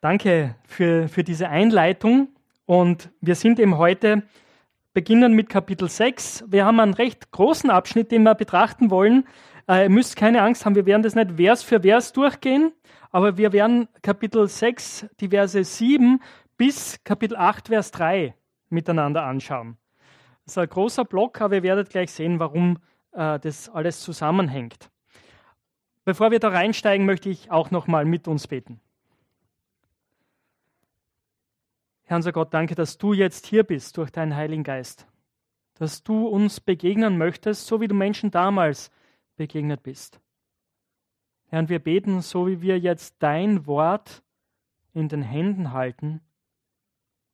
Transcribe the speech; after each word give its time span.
Danke 0.00 0.54
für, 0.64 1.08
für 1.08 1.24
diese 1.24 1.48
Einleitung. 1.48 2.28
Und 2.66 3.10
wir 3.20 3.34
sind 3.34 3.58
eben 3.58 3.78
heute 3.78 4.22
beginnen 4.92 5.32
mit 5.32 5.48
Kapitel 5.48 5.88
6. 5.88 6.44
Wir 6.46 6.64
haben 6.64 6.78
einen 6.78 6.94
recht 6.94 7.32
großen 7.32 7.68
Abschnitt, 7.68 8.12
den 8.12 8.22
wir 8.22 8.36
betrachten 8.36 8.90
wollen. 8.90 9.26
Äh, 9.68 9.84
ihr 9.84 9.90
müsst 9.90 10.14
keine 10.14 10.42
Angst 10.42 10.64
haben, 10.64 10.76
wir 10.76 10.86
werden 10.86 11.02
das 11.02 11.16
nicht 11.16 11.32
Vers 11.32 11.64
für 11.64 11.80
Vers 11.80 12.12
durchgehen, 12.12 12.72
aber 13.10 13.36
wir 13.36 13.52
werden 13.52 13.88
Kapitel 14.02 14.46
6, 14.46 15.06
die 15.20 15.28
Verse 15.28 15.64
7 15.64 16.20
bis 16.56 17.02
Kapitel 17.02 17.36
8, 17.36 17.68
Vers 17.68 17.90
3 17.90 18.34
miteinander 18.70 19.24
anschauen. 19.24 19.78
Das 20.44 20.54
ist 20.54 20.58
ein 20.58 20.68
großer 20.68 21.04
Block, 21.04 21.40
aber 21.40 21.56
ihr 21.56 21.62
werdet 21.64 21.90
gleich 21.90 22.12
sehen, 22.12 22.38
warum 22.38 22.78
äh, 23.12 23.38
das 23.40 23.68
alles 23.68 24.00
zusammenhängt. 24.00 24.90
Bevor 26.04 26.30
wir 26.30 26.38
da 26.38 26.48
reinsteigen, 26.48 27.04
möchte 27.04 27.28
ich 27.30 27.50
auch 27.50 27.70
nochmal 27.70 28.04
mit 28.04 28.28
uns 28.28 28.46
beten. 28.46 28.80
Herr 32.08 32.16
unser 32.16 32.32
Gott, 32.32 32.54
danke, 32.54 32.74
dass 32.74 32.96
du 32.96 33.12
jetzt 33.12 33.44
hier 33.44 33.64
bist 33.64 33.98
durch 33.98 34.10
deinen 34.10 34.34
Heiligen 34.34 34.64
Geist. 34.64 35.06
Dass 35.74 36.02
du 36.02 36.26
uns 36.26 36.58
begegnen 36.58 37.18
möchtest, 37.18 37.66
so 37.66 37.82
wie 37.82 37.86
du 37.86 37.94
Menschen 37.94 38.30
damals 38.30 38.90
begegnet 39.36 39.82
bist. 39.82 40.18
Herr, 41.48 41.58
und 41.58 41.68
wir 41.68 41.80
beten, 41.80 42.22
so 42.22 42.46
wie 42.46 42.62
wir 42.62 42.78
jetzt 42.78 43.16
dein 43.18 43.66
Wort 43.66 44.22
in 44.94 45.10
den 45.10 45.20
Händen 45.20 45.74
halten, 45.74 46.22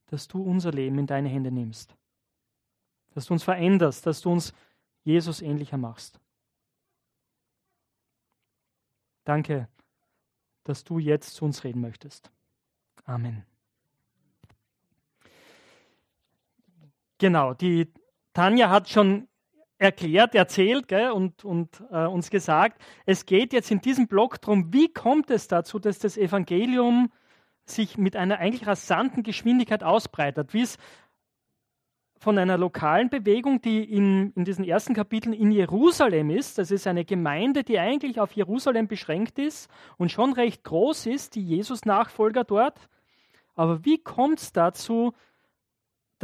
dass 0.07 0.27
du 0.27 0.43
unser 0.43 0.73
Leben 0.73 0.99
in 0.99 1.07
deine 1.07 1.29
Hände 1.29 1.51
nimmst. 1.51 1.95
Dass 3.13 3.27
du 3.27 3.33
uns 3.33 3.43
veränderst, 3.43 4.05
dass 4.05 4.19
du 4.19 4.29
uns 4.29 4.53
Jesus 5.05 5.41
ähnlicher 5.41 5.77
machst. 5.77 6.19
Danke, 9.23 9.69
dass 10.65 10.83
du 10.83 10.99
jetzt 10.99 11.35
zu 11.35 11.45
uns 11.45 11.63
reden 11.63 11.79
möchtest. 11.79 12.29
Amen. 13.05 13.45
Genau, 17.17 17.53
die 17.53 17.91
Tanja 18.33 18.69
hat 18.69 18.89
schon 18.89 19.27
erklärt, 19.77 20.35
erzählt 20.35 20.87
gell, 20.87 21.11
und, 21.11 21.43
und 21.43 21.83
äh, 21.91 22.05
uns 22.05 22.29
gesagt, 22.29 22.81
es 23.05 23.25
geht 23.25 23.53
jetzt 23.53 23.71
in 23.71 23.81
diesem 23.81 24.07
Blog 24.07 24.41
darum, 24.41 24.73
wie 24.73 24.91
kommt 24.91 25.29
es 25.29 25.47
dazu, 25.47 25.79
dass 25.79 25.99
das 25.99 26.17
Evangelium 26.17 27.11
sich 27.65 27.97
mit 27.97 28.15
einer 28.15 28.39
eigentlich 28.39 28.67
rasanten 28.67 29.23
Geschwindigkeit 29.23 29.83
ausbreitet, 29.83 30.53
wie 30.53 30.61
es 30.61 30.77
von 32.19 32.37
einer 32.37 32.57
lokalen 32.57 33.09
Bewegung, 33.09 33.61
die 33.61 33.83
in, 33.83 34.31
in 34.31 34.45
diesen 34.45 34.63
ersten 34.63 34.93
Kapiteln 34.93 35.33
in 35.33 35.51
Jerusalem 35.51 36.29
ist. 36.29 36.57
Das 36.57 36.71
ist 36.71 36.87
eine 36.87 37.05
Gemeinde, 37.05 37.63
die 37.63 37.77
eigentlich 37.77 38.19
auf 38.19 38.31
Jerusalem 38.31 38.87
beschränkt 38.87 39.37
ist 39.37 39.69
und 39.97 40.11
schon 40.11 40.33
recht 40.33 40.63
groß 40.63 41.07
ist, 41.07 41.35
die 41.35 41.45
Jesus-Nachfolger 41.45 42.43
dort. 42.43 42.89
Aber 43.55 43.83
wie 43.85 44.01
kommt 44.01 44.39
es 44.39 44.53
dazu, 44.53 45.13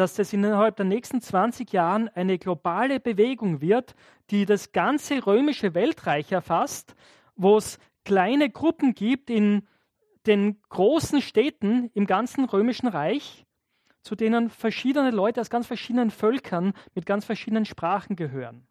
dass 0.02 0.16
das 0.16 0.34
innerhalb 0.34 0.78
der 0.78 0.86
nächsten 0.86 1.22
20 1.22 1.72
Jahren 1.74 2.10
eine 2.10 2.40
globale 2.40 3.00
Bewegung 3.00 3.62
wird, 3.62 3.94
die 4.32 4.48
das 4.48 4.72
ganze 4.72 5.28
römische 5.28 5.76
Weltreich 5.76 6.32
erfasst, 6.32 6.96
wo 7.36 7.58
es 7.58 7.78
kleine 8.04 8.50
Gruppen 8.50 8.96
gibt 8.96 9.30
in 9.30 9.68
den 10.26 10.60
großen 10.70 11.22
Städten 11.22 11.92
im 11.94 12.08
ganzen 12.08 12.46
römischen 12.46 12.88
Reich, 12.88 13.46
zu 14.02 14.16
denen 14.16 14.50
verschiedene 14.50 15.12
Leute 15.12 15.40
aus 15.40 15.52
ganz 15.52 15.68
verschiedenen 15.68 16.10
Völkern 16.10 16.74
mit 16.96 17.06
ganz 17.06 17.26
verschiedenen 17.26 17.66
Sprachen 17.66 18.16
gehören. 18.16 18.66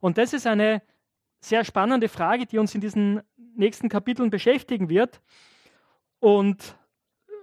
Und 0.00 0.16
das 0.16 0.32
ist 0.32 0.46
eine 0.46 0.80
sehr 1.40 1.66
spannende 1.66 2.08
Frage, 2.08 2.46
die 2.46 2.56
uns 2.56 2.74
in 2.74 2.80
diesen 2.80 3.20
nächsten 3.36 3.90
Kapiteln 3.90 4.30
beschäftigen 4.30 4.88
wird. 4.88 5.20
Und 6.18 6.78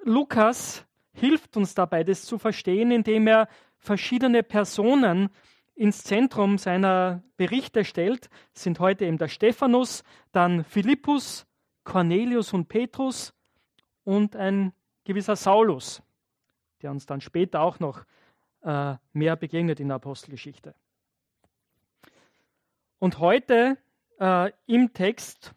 Lukas 0.04 0.87
hilft 1.20 1.58
uns 1.58 1.74
dabei, 1.76 2.04
das 2.04 2.24
zu 2.24 2.38
verstehen, 2.38 2.92
indem 2.92 3.28
er 3.28 3.48
verschiedene 3.78 4.44
Personen 4.44 5.30
ins 5.76 6.04
Zentrum 6.04 6.58
seiner 6.58 7.24
Berichte 7.38 7.86
stellt. 7.86 8.30
Das 8.54 8.64
sind 8.64 8.80
heute 8.80 9.06
eben 9.06 9.18
der 9.18 9.28
Stephanus, 9.28 10.04
dann 10.32 10.64
Philippus, 10.64 11.46
Cornelius 11.84 12.54
und 12.54 12.68
Petrus 12.68 13.34
und 14.04 14.36
ein 14.36 14.74
gewisser 15.04 15.36
Saulus, 15.36 16.02
der 16.82 16.92
uns 16.92 17.06
dann 17.06 17.22
später 17.22 17.62
auch 17.62 17.80
noch 17.80 18.04
äh, 18.62 18.96
mehr 19.14 19.36
begegnet 19.36 19.80
in 19.80 19.88
der 19.88 19.96
Apostelgeschichte. 19.96 20.74
Und 23.00 23.20
heute 23.20 23.78
äh, 24.20 24.52
im 24.66 24.94
Text 24.94 25.54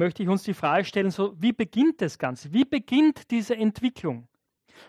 möchte 0.00 0.22
ich 0.22 0.28
uns 0.28 0.42
die 0.42 0.54
Frage 0.54 0.84
stellen, 0.84 1.10
so, 1.10 1.34
wie 1.38 1.52
beginnt 1.52 2.00
das 2.00 2.18
Ganze? 2.18 2.52
Wie 2.52 2.64
beginnt 2.64 3.30
diese 3.30 3.54
Entwicklung? 3.54 4.26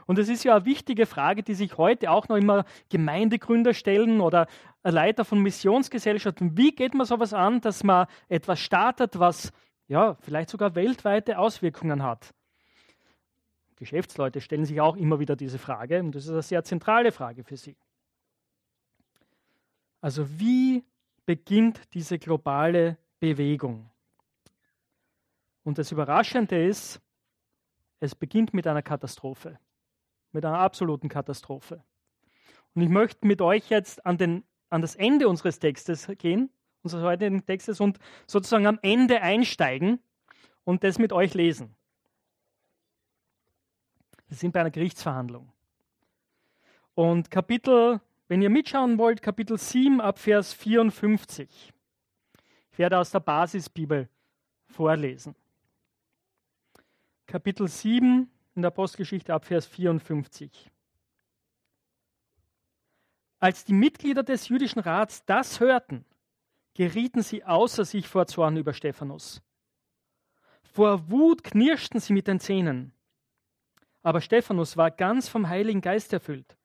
Und 0.07 0.17
es 0.17 0.29
ist 0.29 0.45
ja 0.45 0.55
eine 0.55 0.65
wichtige 0.65 1.05
Frage, 1.05 1.43
die 1.43 1.53
sich 1.53 1.77
heute 1.77 2.11
auch 2.11 2.29
noch 2.29 2.37
immer 2.37 2.63
Gemeindegründer 2.89 3.73
stellen 3.73 4.21
oder 4.21 4.47
Leiter 4.83 5.25
von 5.25 5.39
Missionsgesellschaften. 5.39 6.57
Wie 6.57 6.71
geht 6.71 6.93
man 6.93 7.05
sowas 7.05 7.33
an, 7.33 7.59
dass 7.59 7.83
man 7.83 8.07
etwas 8.29 8.61
startet, 8.61 9.19
was 9.19 9.51
ja 9.87 10.15
vielleicht 10.21 10.49
sogar 10.49 10.75
weltweite 10.75 11.37
Auswirkungen 11.37 12.03
hat? 12.03 12.33
Geschäftsleute 13.75 14.39
stellen 14.39 14.63
sich 14.63 14.79
auch 14.79 14.95
immer 14.95 15.19
wieder 15.19 15.35
diese 15.35 15.59
Frage 15.59 15.99
und 15.99 16.15
das 16.15 16.23
ist 16.23 16.31
eine 16.31 16.41
sehr 16.41 16.63
zentrale 16.63 17.11
Frage 17.11 17.43
für 17.43 17.57
sie. 17.57 17.75
Also 19.99 20.39
wie 20.39 20.85
beginnt 21.25 21.93
diese 21.93 22.17
globale 22.17 22.97
Bewegung? 23.19 23.91
Und 25.63 25.77
das 25.77 25.91
Überraschende 25.91 26.63
ist, 26.65 27.01
es 27.99 28.15
beginnt 28.15 28.53
mit 28.53 28.65
einer 28.65 28.81
Katastrophe, 28.81 29.59
mit 30.31 30.43
einer 30.45 30.59
absoluten 30.59 31.07
Katastrophe. 31.07 31.83
Und 32.73 32.81
ich 32.81 32.89
möchte 32.89 33.27
mit 33.27 33.41
euch 33.41 33.69
jetzt 33.69 34.05
an, 34.05 34.17
den, 34.17 34.43
an 34.69 34.81
das 34.81 34.95
Ende 34.95 35.27
unseres 35.27 35.59
Textes 35.59 36.07
gehen, 36.17 36.49
unseres 36.81 37.03
heutigen 37.03 37.45
Textes, 37.45 37.79
und 37.79 37.99
sozusagen 38.27 38.65
am 38.65 38.79
Ende 38.81 39.21
einsteigen 39.21 39.99
und 40.63 40.83
das 40.83 40.97
mit 40.97 41.13
euch 41.13 41.33
lesen. 41.33 41.75
Wir 44.27 44.37
sind 44.37 44.53
bei 44.53 44.61
einer 44.61 44.71
Gerichtsverhandlung. 44.71 45.51
Und 46.95 47.29
Kapitel, 47.29 48.01
wenn 48.27 48.41
ihr 48.41 48.49
mitschauen 48.49 48.97
wollt, 48.97 49.21
Kapitel 49.21 49.57
7 49.57 50.01
ab 50.01 50.17
Vers 50.17 50.53
54. 50.53 51.73
Ich 52.71 52.79
werde 52.79 52.97
aus 52.97 53.11
der 53.11 53.19
Basisbibel 53.19 54.09
vorlesen. 54.67 55.35
Kapitel 57.31 57.69
7 57.69 58.29
in 58.55 58.61
der 58.61 58.67
Apostelgeschichte 58.67 59.33
ab 59.33 59.45
Vers 59.45 59.65
54. 59.65 60.69
Als 63.39 63.63
die 63.63 63.71
Mitglieder 63.71 64.21
des 64.21 64.49
jüdischen 64.49 64.79
Rats 64.81 65.23
das 65.23 65.61
hörten, 65.61 66.03
gerieten 66.73 67.21
sie 67.21 67.45
außer 67.45 67.85
sich 67.85 68.09
vor 68.09 68.27
Zorn 68.27 68.57
über 68.57 68.73
Stephanus. 68.73 69.41
Vor 70.73 71.09
Wut 71.09 71.45
knirschten 71.45 72.01
sie 72.01 72.11
mit 72.11 72.27
den 72.27 72.41
Zähnen. 72.41 72.91
Aber 74.03 74.19
Stephanus 74.19 74.75
war 74.75 74.91
ganz 74.91 75.29
vom 75.29 75.47
Heiligen 75.47 75.79
Geist 75.79 76.11
erfüllt. 76.11 76.57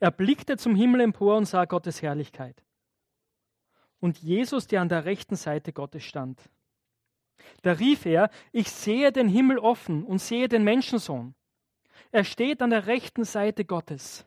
Er 0.00 0.10
blickte 0.10 0.58
zum 0.58 0.74
Himmel 0.74 1.00
empor 1.00 1.38
und 1.38 1.46
sah 1.46 1.64
Gottes 1.64 2.02
Herrlichkeit. 2.02 2.62
Und 4.00 4.18
Jesus, 4.18 4.66
der 4.66 4.82
an 4.82 4.90
der 4.90 5.06
rechten 5.06 5.36
Seite 5.36 5.72
Gottes 5.72 6.04
stand. 6.04 6.42
Da 7.62 7.72
rief 7.72 8.06
er, 8.06 8.30
ich 8.52 8.70
sehe 8.70 9.12
den 9.12 9.28
Himmel 9.28 9.58
offen 9.58 10.04
und 10.04 10.18
sehe 10.18 10.48
den 10.48 10.64
Menschensohn. 10.64 11.34
Er 12.10 12.24
steht 12.24 12.62
an 12.62 12.70
der 12.70 12.86
rechten 12.86 13.24
Seite 13.24 13.64
Gottes. 13.64 14.26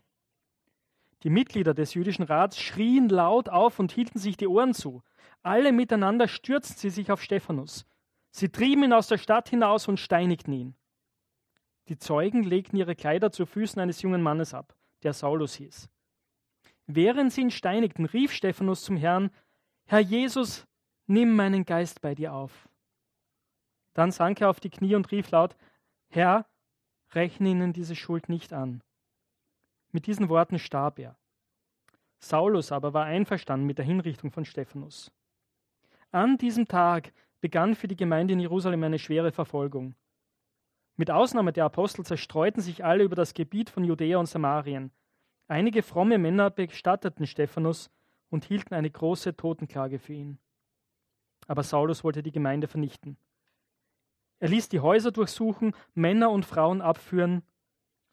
Die 1.23 1.29
Mitglieder 1.29 1.73
des 1.73 1.93
jüdischen 1.93 2.23
Rats 2.23 2.59
schrien 2.59 3.09
laut 3.09 3.49
auf 3.49 3.79
und 3.79 3.91
hielten 3.91 4.19
sich 4.19 4.37
die 4.37 4.47
Ohren 4.47 4.73
zu. 4.73 5.01
Alle 5.41 5.71
miteinander 5.71 6.27
stürzten 6.27 6.77
sie 6.77 6.89
sich 6.89 7.11
auf 7.11 7.21
Stephanus. 7.21 7.85
Sie 8.31 8.49
trieben 8.49 8.83
ihn 8.83 8.93
aus 8.93 9.07
der 9.07 9.17
Stadt 9.17 9.49
hinaus 9.49 9.87
und 9.87 9.99
steinigten 9.99 10.53
ihn. 10.53 10.75
Die 11.89 11.97
Zeugen 11.97 12.43
legten 12.43 12.77
ihre 12.77 12.95
Kleider 12.95 13.31
zu 13.31 13.45
Füßen 13.45 13.81
eines 13.81 14.01
jungen 14.01 14.21
Mannes 14.21 14.53
ab, 14.53 14.75
der 15.03 15.13
Saulus 15.13 15.55
hieß. 15.55 15.89
Während 16.85 17.31
sie 17.33 17.41
ihn 17.41 17.51
steinigten, 17.51 18.05
rief 18.05 18.31
Stephanus 18.31 18.83
zum 18.83 18.97
Herrn, 18.97 19.31
Herr 19.85 19.99
Jesus, 19.99 20.67
nimm 21.05 21.35
meinen 21.35 21.65
Geist 21.65 22.01
bei 22.01 22.13
dir 22.13 22.33
auf. 22.33 22.67
Dann 23.97 24.11
sank 24.11 24.41
er 24.41 24.51
auf 24.51 24.59
die 24.59 24.69
Knie 24.69 24.93
und 24.93 25.09
rief 25.09 25.31
laut, 25.31 25.57
Herr, 26.09 26.45
rechne 27.15 27.49
ihnen 27.49 27.73
diese 27.73 27.95
Schuld 27.95 28.29
nicht 28.29 28.53
an. 28.53 28.83
Mit 29.91 30.05
diesen 30.05 30.29
Worten 30.29 30.59
starb 30.59 30.99
er. 30.99 31.17
Saulus 32.19 32.71
aber 32.71 32.93
war 32.93 33.05
einverstanden 33.05 33.65
mit 33.65 33.79
der 33.79 33.85
Hinrichtung 33.85 34.29
von 34.29 34.45
Stephanus. 34.45 35.11
An 36.11 36.37
diesem 36.37 36.67
Tag 36.67 37.11
begann 37.41 37.73
für 37.73 37.87
die 37.87 37.95
Gemeinde 37.95 38.33
in 38.33 38.39
Jerusalem 38.39 38.83
eine 38.83 38.99
schwere 38.99 39.31
Verfolgung. 39.31 39.95
Mit 40.95 41.09
Ausnahme 41.09 41.51
der 41.51 41.65
Apostel 41.65 42.05
zerstreuten 42.05 42.61
sich 42.61 42.85
alle 42.85 43.03
über 43.03 43.15
das 43.15 43.33
Gebiet 43.33 43.71
von 43.71 43.83
Judäa 43.83 44.19
und 44.19 44.27
Samarien. 44.27 44.91
Einige 45.47 45.81
fromme 45.81 46.19
Männer 46.19 46.51
bestatteten 46.51 47.25
Stephanus 47.25 47.89
und 48.29 48.45
hielten 48.45 48.75
eine 48.75 48.91
große 48.91 49.35
Totenklage 49.35 49.97
für 49.97 50.13
ihn. 50.13 50.37
Aber 51.47 51.63
Saulus 51.63 52.03
wollte 52.03 52.21
die 52.21 52.31
Gemeinde 52.31 52.67
vernichten. 52.67 53.17
Er 54.39 54.49
ließ 54.49 54.69
die 54.69 54.79
Häuser 54.79 55.11
durchsuchen, 55.11 55.73
Männer 55.93 56.29
und 56.31 56.45
Frauen 56.45 56.81
abführen 56.81 57.43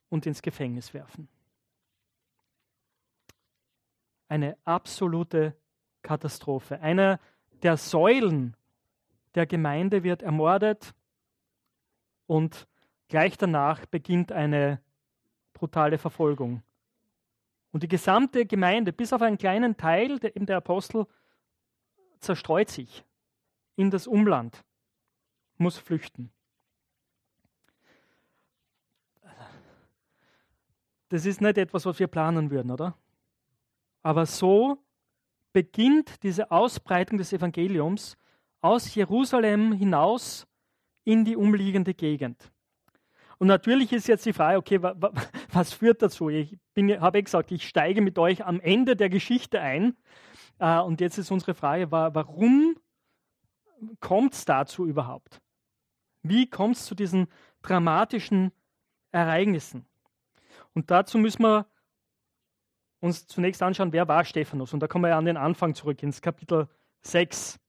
und 0.09 0.27
ins 0.27 0.43
Gefängnis 0.43 0.95
werfen. 0.95 1.29
Eine 4.29 4.57
absolute 4.65 5.55
Katastrophe. 6.03 6.81
Einer 6.81 7.21
der 7.63 7.77
Säulen 7.77 8.57
der 9.35 9.47
Gemeinde 9.47 10.03
wird 10.03 10.23
ermordet 10.23 10.95
und 12.27 12.67
gleich 13.09 13.37
danach 13.37 13.85
beginnt 13.87 14.33
eine 14.33 14.81
brutale 15.53 15.99
Verfolgung. 15.99 16.63
Und 17.73 17.83
die 17.83 17.89
gesamte 17.89 18.47
Gemeinde, 18.47 18.93
bis 18.93 19.13
auf 19.13 19.21
einen 19.21 19.39
kleinen 19.39 19.77
Teil, 19.77 20.19
der, 20.21 20.37
eben 20.37 20.47
der 20.47 20.59
Apostel, 20.59 21.07
zerstreut 22.21 22.71
sich 22.71 23.05
in 23.77 23.91
das 23.91 24.07
Umland, 24.07 24.65
muss 25.59 25.79
flüchten. 25.79 26.31
Das 31.09 31.27
ist 31.27 31.41
nicht 31.41 31.59
etwas, 31.59 31.87
was 31.87 31.99
wir 31.99 32.09
planen 32.09 32.51
würden, 32.51 32.71
oder? 32.71 32.97
Aber 34.03 34.27
so 34.27 34.83
beginnt 35.53 36.23
diese 36.23 36.51
Ausbreitung 36.51 37.19
des 37.19 37.33
Evangeliums 37.33 38.17
aus 38.61 38.95
Jerusalem 38.95 39.73
hinaus 39.73 40.47
in 41.05 41.25
die 41.25 41.37
umliegende 41.37 41.95
Gegend. 41.95 42.51
Und 43.39 43.49
natürlich 43.49 43.93
ist 43.93 44.09
jetzt 44.09 44.27
die 44.27 44.33
Frage, 44.33 44.59
okay, 44.59 44.81
was 45.53 45.73
führt 45.73 46.03
dazu? 46.03 46.31
Ich 46.31 46.59
habe 46.77 47.19
eh 47.19 47.23
gesagt, 47.23 47.53
ich 47.53 47.69
steige 47.69 48.01
mit 48.01 48.19
euch 48.19 48.45
am 48.45 48.61
Ende 48.61 48.97
der 48.97 49.09
Geschichte 49.09 49.61
ein. 49.61 49.97
Äh, 50.59 50.81
und 50.81 51.01
jetzt 51.01 51.19
ist 51.19 51.31
unsere 51.31 51.55
Frage, 51.55 51.91
warum 51.91 52.77
kommt 54.01 54.35
es 54.35 54.45
dazu 54.45 54.87
überhaupt? 54.87 55.41
Wie 56.25 56.49
kommt 56.49 56.77
es 56.77 56.87
zu 56.87 56.95
diesen 56.95 57.29
dramatischen 57.63 58.51
Ereignissen? 59.13 59.87
Und 60.73 60.91
dazu 60.91 61.19
müssen 61.19 61.43
wir 61.43 61.67
uns 63.01 63.27
zunächst 63.27 63.63
anschauen, 63.63 63.93
wer 63.93 64.09
war 64.09 64.25
Stephanus. 64.25 64.73
Und 64.73 64.81
da 64.81 64.89
kommen 64.89 65.05
wir 65.05 65.17
an 65.17 65.27
den 65.27 65.37
Anfang 65.37 65.75
zurück, 65.75 66.03
ins 66.03 66.23
Kapitel 66.23 66.67
6. 67.03 67.61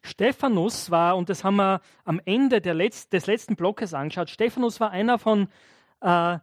Stephanus 0.00 0.90
war, 0.90 1.18
und 1.18 1.28
das 1.28 1.44
haben 1.44 1.56
wir 1.56 1.82
am 2.04 2.18
Ende 2.24 2.56
Letz-, 2.56 3.10
des 3.10 3.26
letzten 3.26 3.56
Blockes 3.56 3.92
angeschaut, 3.92 4.30
Stephanus 4.30 4.80
war 4.80 4.90
einer 4.90 5.18
von 5.18 5.48
äh, 6.00 6.38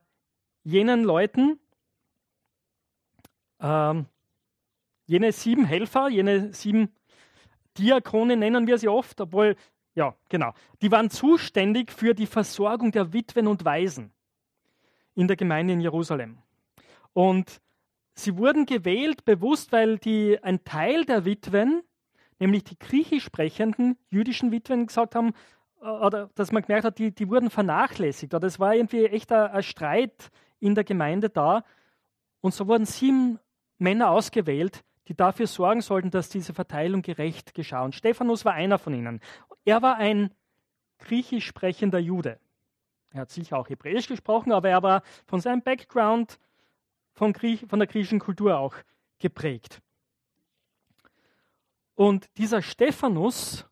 jenen 0.63 1.03
Leuten, 1.03 1.59
äh, 3.59 4.03
jene 5.07 5.31
sieben 5.31 5.65
Helfer, 5.65 6.09
jene 6.09 6.53
sieben 6.53 6.93
Diakone 7.77 8.37
nennen 8.37 8.67
wir 8.67 8.77
sie 8.77 8.87
oft, 8.87 9.19
obwohl, 9.19 9.55
ja, 9.95 10.15
genau, 10.29 10.53
die 10.81 10.91
waren 10.91 11.09
zuständig 11.09 11.91
für 11.91 12.13
die 12.13 12.25
Versorgung 12.25 12.91
der 12.91 13.13
Witwen 13.13 13.47
und 13.47 13.65
Waisen 13.65 14.11
in 15.15 15.27
der 15.27 15.37
Gemeinde 15.37 15.73
in 15.73 15.81
Jerusalem. 15.81 16.39
Und 17.13 17.61
sie 18.15 18.37
wurden 18.37 18.65
gewählt 18.65 19.25
bewusst, 19.25 19.71
weil 19.71 19.99
die, 19.99 20.41
ein 20.41 20.63
Teil 20.63 21.05
der 21.05 21.25
Witwen 21.25 21.83
nämlich 22.43 22.63
die 22.65 22.77
griechisch 22.77 23.23
sprechenden 23.23 23.97
jüdischen 24.09 24.51
Witwen 24.51 24.87
gesagt 24.87 25.15
haben, 25.15 25.33
äh, 25.81 25.87
oder 25.87 26.29
dass 26.35 26.51
man 26.51 26.63
gemerkt 26.63 26.85
hat, 26.85 26.99
die, 26.99 27.11
die 27.11 27.29
wurden 27.29 27.49
vernachlässigt. 27.49 28.33
Oder 28.33 28.47
es 28.47 28.59
war 28.59 28.75
irgendwie 28.75 29.05
echt 29.05 29.31
ein, 29.31 29.51
ein 29.51 29.63
Streit 29.63 30.29
in 30.59 30.75
der 30.75 30.83
Gemeinde 30.83 31.29
da. 31.29 31.63
Und 32.41 32.53
so 32.53 32.67
wurden 32.67 32.85
sieben 32.85 33.39
Männer 33.77 34.09
ausgewählt, 34.09 34.83
die 35.07 35.15
dafür 35.15 35.47
sorgen 35.47 35.81
sollten, 35.81 36.11
dass 36.11 36.29
diese 36.29 36.53
Verteilung 36.53 37.01
gerecht 37.01 37.53
geschah. 37.53 37.83
Und 37.83 37.95
Stephanus 37.95 38.45
war 38.45 38.53
einer 38.53 38.77
von 38.77 38.93
ihnen. 38.93 39.21
Er 39.65 39.81
war 39.81 39.97
ein 39.97 40.31
griechisch 40.99 41.45
sprechender 41.45 41.99
Jude. 41.99 42.39
Er 43.11 43.21
hat 43.21 43.29
sicher 43.29 43.57
auch 43.57 43.69
Hebräisch 43.69 44.07
gesprochen, 44.07 44.51
aber 44.51 44.69
er 44.69 44.81
war 44.81 45.03
von 45.27 45.39
seinem 45.39 45.61
Background 45.61 46.39
von, 47.13 47.31
Griech, 47.31 47.65
von 47.67 47.79
der 47.79 47.87
griechischen 47.87 48.19
Kultur 48.19 48.57
auch 48.57 48.75
geprägt. 49.19 49.81
Und 51.95 52.29
dieser 52.37 52.61
Stephanus 52.61 53.65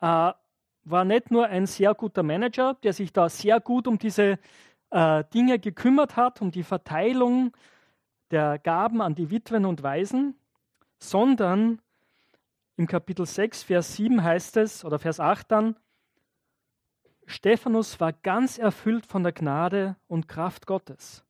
äh, 0.00 0.32
war 0.84 1.04
nicht 1.04 1.30
nur 1.32 1.46
ein 1.46 1.66
sehr 1.66 1.94
guter 1.94 2.22
Manager, 2.22 2.74
der 2.74 2.92
sich 2.92 3.12
da 3.12 3.28
sehr 3.28 3.60
gut 3.60 3.88
um 3.88 3.98
diese 3.98 4.38
äh, 4.90 5.24
Dinge 5.34 5.58
gekümmert 5.58 6.16
hat, 6.16 6.40
um 6.40 6.52
die 6.52 6.62
Verteilung 6.62 7.52
der 8.30 8.58
Gaben 8.58 9.02
an 9.02 9.14
die 9.14 9.30
Witwen 9.30 9.64
und 9.64 9.82
Waisen, 9.82 10.38
sondern 10.98 11.80
im 12.76 12.86
Kapitel 12.86 13.26
6, 13.26 13.64
Vers 13.64 13.96
7 13.96 14.22
heißt 14.22 14.56
es, 14.58 14.84
oder 14.84 14.98
Vers 14.98 15.20
8 15.20 15.50
dann, 15.50 15.76
Stephanus 17.26 17.98
war 17.98 18.12
ganz 18.12 18.58
erfüllt 18.58 19.06
von 19.06 19.22
der 19.22 19.32
Gnade 19.32 19.96
und 20.06 20.28
Kraft 20.28 20.66
Gottes. 20.66 21.24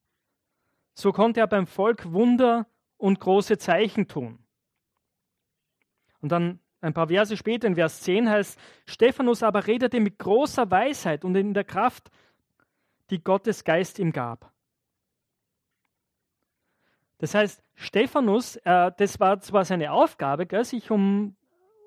So 0.94 1.12
konnte 1.12 1.40
er 1.40 1.46
beim 1.46 1.66
Volk 1.66 2.12
Wunder 2.12 2.66
und 2.98 3.20
große 3.20 3.58
Zeichen 3.58 4.08
tun. 4.08 4.38
Und 6.20 6.32
dann 6.32 6.60
ein 6.80 6.92
paar 6.92 7.08
Verse 7.08 7.36
später, 7.36 7.66
in 7.66 7.76
Vers 7.76 8.00
10 8.02 8.28
heißt, 8.28 8.58
Stephanus 8.86 9.42
aber 9.42 9.66
redete 9.66 10.00
mit 10.00 10.18
großer 10.18 10.70
Weisheit 10.70 11.24
und 11.24 11.34
in 11.34 11.54
der 11.54 11.64
Kraft, 11.64 12.10
die 13.10 13.22
Gottes 13.22 13.64
Geist 13.64 13.98
ihm 13.98 14.12
gab. 14.12 14.52
Das 17.18 17.34
heißt, 17.34 17.62
Stephanus, 17.74 18.56
äh, 18.56 18.92
das 18.96 19.18
war 19.20 19.40
zwar 19.40 19.64
seine 19.64 19.92
Aufgabe, 19.92 20.46
gell, 20.46 20.64
sich 20.64 20.90
um, 20.90 21.36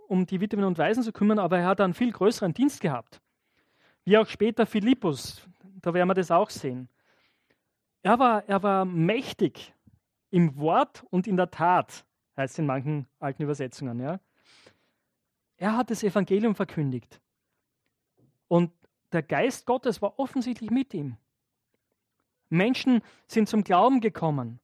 um 0.08 0.26
die 0.26 0.42
Witwen 0.42 0.64
und 0.64 0.78
Waisen 0.78 1.04
zu 1.04 1.12
kümmern, 1.12 1.40
aber 1.40 1.60
er 1.60 1.68
hat 1.68 1.82
einen 1.82 1.94
viel 1.94 2.12
größeren 2.12 2.54
Dienst 2.54 2.82
gehabt. 2.82 3.22
Wie 4.06 4.18
auch 4.18 4.28
später 4.28 4.66
Philippus, 4.66 5.48
da 5.82 5.94
werden 5.94 6.10
wir 6.10 6.16
das 6.16 6.32
auch 6.32 6.50
sehen. 6.50 6.90
Er 8.02 8.18
war, 8.18 8.48
er 8.48 8.64
war 8.64 8.86
mächtig 8.86 9.74
im 10.32 10.58
Wort 10.58 11.04
und 11.10 11.28
in 11.28 11.38
der 11.38 11.52
Tat, 11.52 12.06
heißt 12.38 12.54
es 12.54 12.60
in 12.60 12.66
manchen 12.66 13.08
alten 13.20 13.44
Übersetzungen. 13.44 14.00
Ja. 14.00 14.20
Er 15.58 15.78
hat 15.78 15.92
das 15.92 16.04
Evangelium 16.04 16.56
verkündigt. 16.56 17.22
Und 18.48 18.72
der 19.12 19.22
Geist 19.22 19.66
Gottes 19.66 20.02
war 20.02 20.18
offensichtlich 20.18 20.72
mit 20.72 20.94
ihm. 20.94 21.18
Menschen 22.50 23.02
sind 23.28 23.48
zum 23.48 23.64
Glauben 23.64 24.02
gekommen 24.02 24.60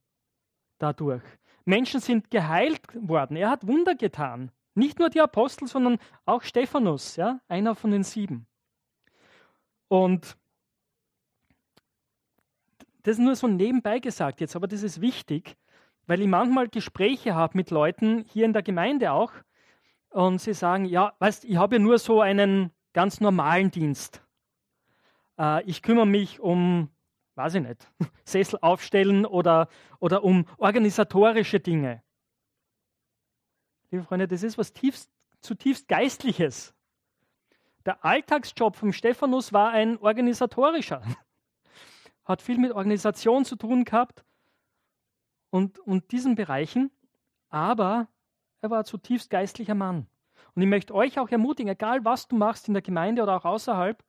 dadurch. 0.77 1.23
Menschen 1.65 1.99
sind 1.99 2.29
geheilt 2.29 2.81
worden. 2.93 3.37
Er 3.37 3.49
hat 3.49 3.67
Wunder 3.67 3.95
getan. 3.95 4.51
Nicht 4.75 4.99
nur 4.99 5.09
die 5.09 5.21
Apostel, 5.21 5.67
sondern 5.67 5.99
auch 6.25 6.43
Stephanus, 6.43 7.15
ja, 7.15 7.39
einer 7.47 7.75
von 7.75 7.91
den 7.91 8.03
sieben. 8.03 8.45
Und 9.87 10.37
das 13.03 13.17
ist 13.17 13.23
nur 13.23 13.35
so 13.35 13.47
nebenbei 13.47 13.99
gesagt 13.99 14.41
jetzt, 14.41 14.55
aber 14.55 14.67
das 14.67 14.83
ist 14.83 14.99
wichtig, 14.99 15.55
weil 16.07 16.21
ich 16.21 16.27
manchmal 16.27 16.67
Gespräche 16.67 17.35
habe 17.35 17.57
mit 17.57 17.71
Leuten 17.71 18.25
hier 18.27 18.45
in 18.45 18.53
der 18.53 18.63
Gemeinde 18.63 19.11
auch, 19.11 19.31
und 20.09 20.39
sie 20.39 20.53
sagen, 20.53 20.85
ja, 20.85 21.13
weißt, 21.19 21.43
ich 21.43 21.57
habe 21.57 21.75
ja 21.75 21.81
nur 21.81 21.99
so 21.99 22.21
einen 22.21 22.71
ganz 22.93 23.19
normalen 23.19 23.69
Dienst. 23.69 24.21
Äh, 25.37 25.63
ich 25.65 25.81
kümmere 25.81 26.07
mich 26.07 26.39
um, 26.39 26.89
weiß 27.35 27.55
ich 27.55 27.61
nicht, 27.61 27.91
Sessel 28.25 28.59
aufstellen 28.61 29.25
oder, 29.25 29.67
oder 29.99 30.23
um 30.23 30.45
organisatorische 30.57 31.59
Dinge. 31.59 32.01
Liebe 33.91 34.03
Freunde, 34.03 34.27
das 34.27 34.43
ist 34.43 34.57
was 34.57 34.73
tiefst, 34.73 35.11
zutiefst 35.41 35.87
Geistliches. 35.87 36.73
Der 37.85 38.03
Alltagsjob 38.03 38.75
vom 38.75 38.93
Stephanus 38.93 39.53
war 39.53 39.69
ein 39.71 39.97
organisatorischer. 39.97 41.01
Hat 42.25 42.41
viel 42.41 42.57
mit 42.57 42.71
Organisation 42.71 43.45
zu 43.45 43.55
tun 43.55 43.85
gehabt 43.85 44.25
und, 45.51 45.77
und 45.79 46.11
diesen 46.11 46.33
Bereichen, 46.35 46.89
aber 47.49 48.07
er 48.61 48.71
war 48.71 48.79
ein 48.79 48.85
zutiefst 48.85 49.29
geistlicher 49.29 49.75
Mann. 49.75 50.07
Und 50.55 50.61
ich 50.63 50.67
möchte 50.67 50.95
euch 50.95 51.19
auch 51.19 51.29
ermutigen, 51.29 51.71
egal 51.71 52.03
was 52.03 52.27
du 52.27 52.35
machst 52.35 52.67
in 52.67 52.73
der 52.73 52.81
Gemeinde 52.81 53.21
oder 53.21 53.35
auch 53.35 53.45
außerhalb, 53.45 54.03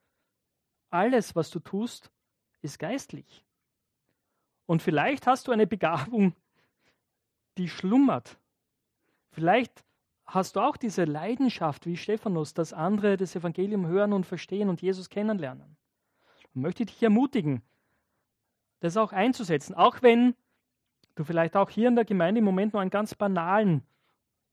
alles, 0.89 1.37
was 1.37 1.51
du 1.51 1.59
tust, 1.59 2.11
ist 2.63 2.79
geistlich. 2.79 3.45
Und 4.67 4.83
vielleicht 4.83 5.27
hast 5.27 5.47
du 5.47 5.53
eine 5.53 5.67
Begabung, 5.67 6.35
die 7.57 7.69
schlummert. 7.69 8.39
Vielleicht 9.31 9.85
hast 10.27 10.57
du 10.57 10.61
auch 10.61 10.77
diese 10.77 11.05
Leidenschaft 11.05 11.87
wie 11.87 11.97
Stephanus, 11.97 12.53
dass 12.53 12.73
andere 12.73 13.17
das 13.17 13.37
Evangelium 13.37 13.87
hören 13.87 14.13
und 14.13 14.27
verstehen 14.27 14.69
und 14.69 14.83
Jesus 14.83 15.09
kennenlernen. 15.09 15.77
Und 16.55 16.63
möchte 16.63 16.85
dich 16.85 17.03
ermutigen, 17.03 17.63
das 18.81 18.97
auch 18.97 19.13
einzusetzen, 19.13 19.75
auch 19.75 20.03
wenn 20.03 20.35
du 21.15 21.25
vielleicht 21.25 21.57
auch 21.57 21.71
hier 21.71 21.89
in 21.89 21.95
der 21.95 22.05
Gemeinde 22.05 22.41
im 22.41 22.45
Moment 22.45 22.73
nur 22.73 22.83
einen 22.83 22.91
ganz 22.91 23.15
banalen 23.15 23.87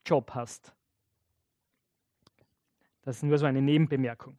Job 0.06 0.32
hast. 0.34 0.74
Das 3.02 3.18
ist 3.18 3.24
nur 3.24 3.38
so 3.38 3.46
eine 3.46 3.62
Nebenbemerkung. 3.62 4.38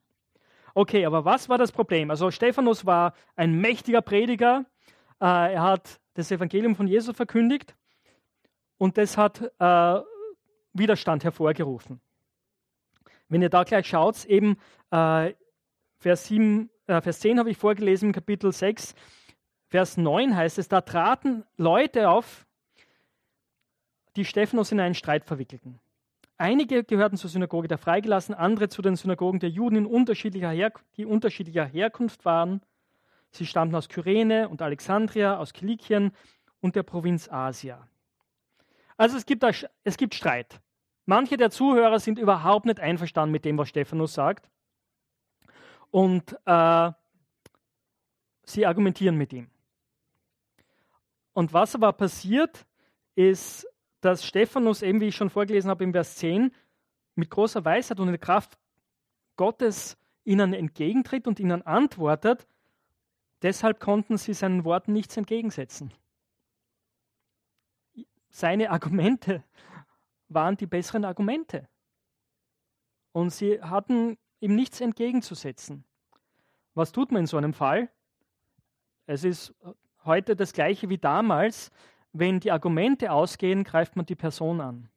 Okay, 0.75 1.07
aber 1.07 1.25
was 1.25 1.49
war 1.49 1.57
das 1.57 1.71
Problem? 1.71 2.11
Also 2.11 2.33
Stephanus 2.33 2.85
war 2.85 3.14
ein 3.37 3.54
mächtiger 3.61 4.02
Prediger. 4.02 4.66
Äh, 5.21 5.54
er 5.54 5.62
hat 5.62 6.00
das 6.14 6.31
Evangelium 6.33 6.75
von 6.75 6.88
Jesus 6.88 7.16
verkündigt 7.16 7.76
und 8.76 8.99
das 8.99 9.16
hat 9.16 9.40
äh, 9.61 10.00
Widerstand 10.73 11.23
hervorgerufen. 11.23 12.00
Wenn 13.28 13.40
ihr 13.40 13.50
da 13.50 13.62
gleich 13.62 13.87
schaut, 13.87 14.25
eben 14.25 14.59
äh, 14.90 15.33
Vers, 15.99 16.26
7, 16.26 16.69
äh, 16.88 17.00
Vers 17.00 17.21
10 17.21 17.38
habe 17.38 17.50
ich 17.50 17.57
vorgelesen, 17.57 18.12
Kapitel 18.12 18.52
6, 18.52 18.95
Vers 19.69 19.97
9 19.97 20.37
heißt 20.37 20.59
es, 20.59 20.69
da 20.69 20.81
traten 20.81 21.45
Leute 21.57 22.11
auf, 22.11 22.47
die 24.16 24.25
Stephanus 24.25 24.73
in 24.73 24.81
einen 24.81 24.95
Streit 24.95 25.25
verwickelten. 25.25 25.81
Einige 26.37 26.83
gehörten 26.83 27.17
zur 27.17 27.31
Synagoge 27.31 27.69
der 27.69 27.79
Freigelassen, 27.79 28.35
andere 28.35 28.69
zu 28.69 28.83
den 28.83 28.97
Synagogen 28.97 29.38
der 29.38 29.50
Juden, 29.50 29.76
in 29.76 29.87
unterschiedlicher 29.87 30.73
die 30.97 31.07
unterschiedlicher 31.07 31.64
Herkunft 31.64 32.25
waren. 32.25 32.61
Sie 33.31 33.47
stammten 33.47 33.75
aus 33.76 33.88
Kyrene 33.88 34.49
und 34.49 34.61
Alexandria, 34.61 35.38
aus 35.38 35.53
Kilikien 35.53 36.12
und 36.61 36.76
der 36.76 36.83
Provinz 36.83 37.29
Asia. 37.29 37.87
Also 38.97 39.17
es 39.17 39.26
gibt, 39.26 39.45
es 39.85 39.97
gibt 39.97 40.14
Streit. 40.14 40.61
Manche 41.07 41.37
der 41.37 41.50
Zuhörer 41.50 42.00
sind 42.00 42.19
überhaupt 42.19 42.67
nicht 42.67 42.81
einverstanden 42.81 43.33
mit 43.33 43.45
dem, 43.45 43.59
was 43.59 43.69
Stephanus 43.69 44.14
sagt. 44.14 44.49
Und 45.91 46.37
äh, 46.47 46.91
sie 48.45 48.67
argumentieren 48.67 49.17
mit 49.17 49.33
ihm. 49.33 49.49
Und 51.33 51.53
was 51.53 51.75
aber 51.75 51.93
passiert, 51.93 52.67
ist, 53.14 53.67
dass 54.05 54.25
Stephanus, 54.27 54.83
eben 54.83 55.01
wie 55.01 55.09
ich 55.09 55.17
schon 55.17 55.31
vorgelesen 55.31 55.71
habe 55.71 55.85
im 55.85 55.93
Vers 55.93 56.17
10, 56.17 56.53
mit 57.15 57.31
großer 57.31 57.65
Weisheit 57.65 58.01
und 58.01 58.09
in 58.09 58.13
der 58.13 58.19
Kraft 58.19 58.59
Gottes 59.37 59.97
ihnen 60.25 60.53
entgegentritt 60.53 61.27
und 61.27 61.41
ihnen 61.41 61.63
antwortet. 61.63 62.47
Deshalb 63.43 63.81
konnten 63.81 64.17
sie 64.17 64.35
seinen 64.35 64.65
Worten 64.65 64.93
nichts 64.93 65.17
entgegensetzen. 65.17 65.93
Seine 68.31 68.71
Argumente 68.71 69.45
waren 70.29 70.57
die 70.57 70.67
besseren 70.67 71.05
Argumente. 71.05 71.69
Und 73.13 73.31
sie 73.31 73.63
hatten 73.63 74.19
ihm 74.41 74.55
nichts 74.55 74.81
entgegenzusetzen. 74.81 75.85
Was 76.75 76.93
tut 76.93 77.13
man 77.13 77.21
in 77.21 77.27
so 77.27 77.37
einem 77.37 77.55
Fall? 77.55 77.89
Es 79.07 79.25
ist 79.25 79.55
heute 80.05 80.35
das 80.35 80.53
gleiche 80.53 80.89
wie 80.89 80.99
damals. 80.99 81.71
Wenn 82.14 82.38
die 82.38 82.52
Argumente 82.52 83.11
ausgehen, 83.11 83.64
greift 83.64 83.97
man 83.97 84.06
die 84.06 84.14
Person 84.14 84.61
an. 84.61 84.88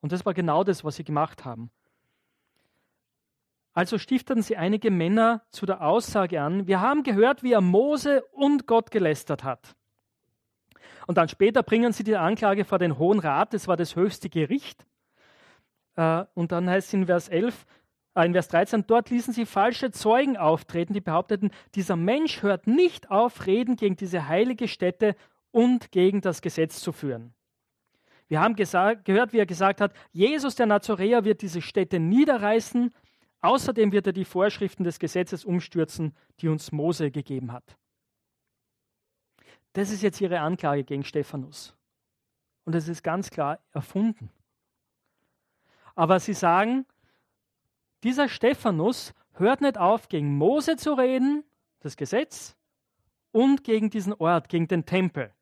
Und 0.00 0.10
das 0.10 0.26
war 0.26 0.34
genau 0.34 0.64
das, 0.64 0.82
was 0.82 0.96
sie 0.96 1.04
gemacht 1.04 1.44
haben. 1.44 1.70
Also 3.74 3.96
stifteten 3.96 4.42
sie 4.42 4.56
einige 4.56 4.90
Männer 4.90 5.42
zu 5.52 5.64
der 5.64 5.82
Aussage 5.82 6.42
an, 6.42 6.66
wir 6.66 6.80
haben 6.80 7.04
gehört, 7.04 7.44
wie 7.44 7.52
er 7.52 7.60
Mose 7.60 8.24
und 8.32 8.66
Gott 8.66 8.90
gelästert 8.90 9.44
hat. 9.44 9.76
Und 11.06 11.16
dann 11.16 11.28
später 11.28 11.62
bringen 11.62 11.92
sie 11.92 12.02
die 12.02 12.16
Anklage 12.16 12.64
vor 12.64 12.78
den 12.78 12.98
Hohen 12.98 13.20
Rat, 13.20 13.54
das 13.54 13.68
war 13.68 13.76
das 13.76 13.94
höchste 13.94 14.28
Gericht. 14.28 14.84
Äh, 15.94 16.24
und 16.34 16.50
dann 16.50 16.68
heißt 16.68 16.88
es 16.88 16.94
in 16.94 17.06
Vers 17.06 17.28
11, 17.28 17.66
äh, 18.16 18.26
in 18.26 18.32
Vers 18.32 18.48
13, 18.48 18.84
dort 18.88 19.10
ließen 19.10 19.32
sie 19.32 19.46
falsche 19.46 19.92
Zeugen 19.92 20.36
auftreten, 20.36 20.92
die 20.92 21.00
behaupteten, 21.00 21.52
dieser 21.76 21.94
Mensch 21.94 22.42
hört 22.42 22.66
nicht 22.66 23.12
auf, 23.12 23.46
Reden 23.46 23.76
gegen 23.76 23.94
diese 23.94 24.26
heilige 24.26 24.66
Stätte 24.66 25.14
und 25.58 25.90
gegen 25.90 26.20
das 26.20 26.40
Gesetz 26.40 26.78
zu 26.78 26.92
führen. 26.92 27.34
Wir 28.28 28.40
haben 28.40 28.54
gesagt, 28.54 29.04
gehört, 29.04 29.32
wie 29.32 29.40
er 29.40 29.46
gesagt 29.46 29.80
hat, 29.80 29.92
Jesus 30.12 30.54
der 30.54 30.66
Nazoräer 30.66 31.24
wird 31.24 31.42
diese 31.42 31.62
Städte 31.62 31.98
niederreißen, 31.98 32.94
außerdem 33.40 33.90
wird 33.90 34.06
er 34.06 34.12
die 34.12 34.24
Vorschriften 34.24 34.84
des 34.84 35.00
Gesetzes 35.00 35.44
umstürzen, 35.44 36.14
die 36.38 36.46
uns 36.46 36.70
Mose 36.70 37.10
gegeben 37.10 37.50
hat. 37.50 37.76
Das 39.72 39.90
ist 39.90 40.02
jetzt 40.02 40.20
ihre 40.20 40.38
Anklage 40.38 40.84
gegen 40.84 41.02
Stephanus. 41.02 41.74
Und 42.64 42.76
es 42.76 42.86
ist 42.86 43.02
ganz 43.02 43.28
klar 43.28 43.58
erfunden. 43.72 44.30
Aber 45.96 46.20
sie 46.20 46.34
sagen, 46.34 46.86
dieser 48.04 48.28
Stephanus 48.28 49.12
hört 49.32 49.60
nicht 49.60 49.76
auf, 49.76 50.08
gegen 50.08 50.36
Mose 50.36 50.76
zu 50.76 50.92
reden, 50.92 51.42
das 51.80 51.96
Gesetz, 51.96 52.56
und 53.32 53.64
gegen 53.64 53.90
diesen 53.90 54.12
Ort, 54.12 54.48
gegen 54.48 54.68
den 54.68 54.86
Tempel. 54.86 55.32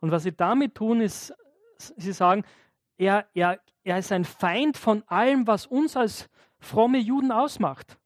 Und 0.00 0.10
was 0.10 0.22
sie 0.24 0.32
damit 0.32 0.74
tun, 0.74 1.00
ist, 1.00 1.32
sie 1.76 2.12
sagen, 2.12 2.44
er, 2.96 3.28
er, 3.34 3.60
er 3.84 3.98
ist 3.98 4.12
ein 4.12 4.24
Feind 4.24 4.76
von 4.76 5.02
allem, 5.06 5.46
was 5.46 5.66
uns 5.66 5.96
als 5.96 6.28
fromme 6.58 6.98
Juden 6.98 7.32
ausmacht. 7.32 7.98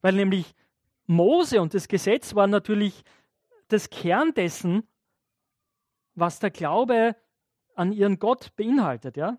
Weil 0.00 0.14
nämlich 0.14 0.54
Mose 1.06 1.60
und 1.60 1.74
das 1.74 1.88
Gesetz 1.88 2.34
waren 2.34 2.50
natürlich 2.50 3.04
das 3.68 3.90
Kern 3.90 4.34
dessen, 4.34 4.88
was 6.14 6.38
der 6.38 6.50
Glaube 6.50 7.16
an 7.74 7.92
ihren 7.92 8.18
Gott 8.18 8.54
beinhaltet. 8.56 9.16
Ja? 9.16 9.38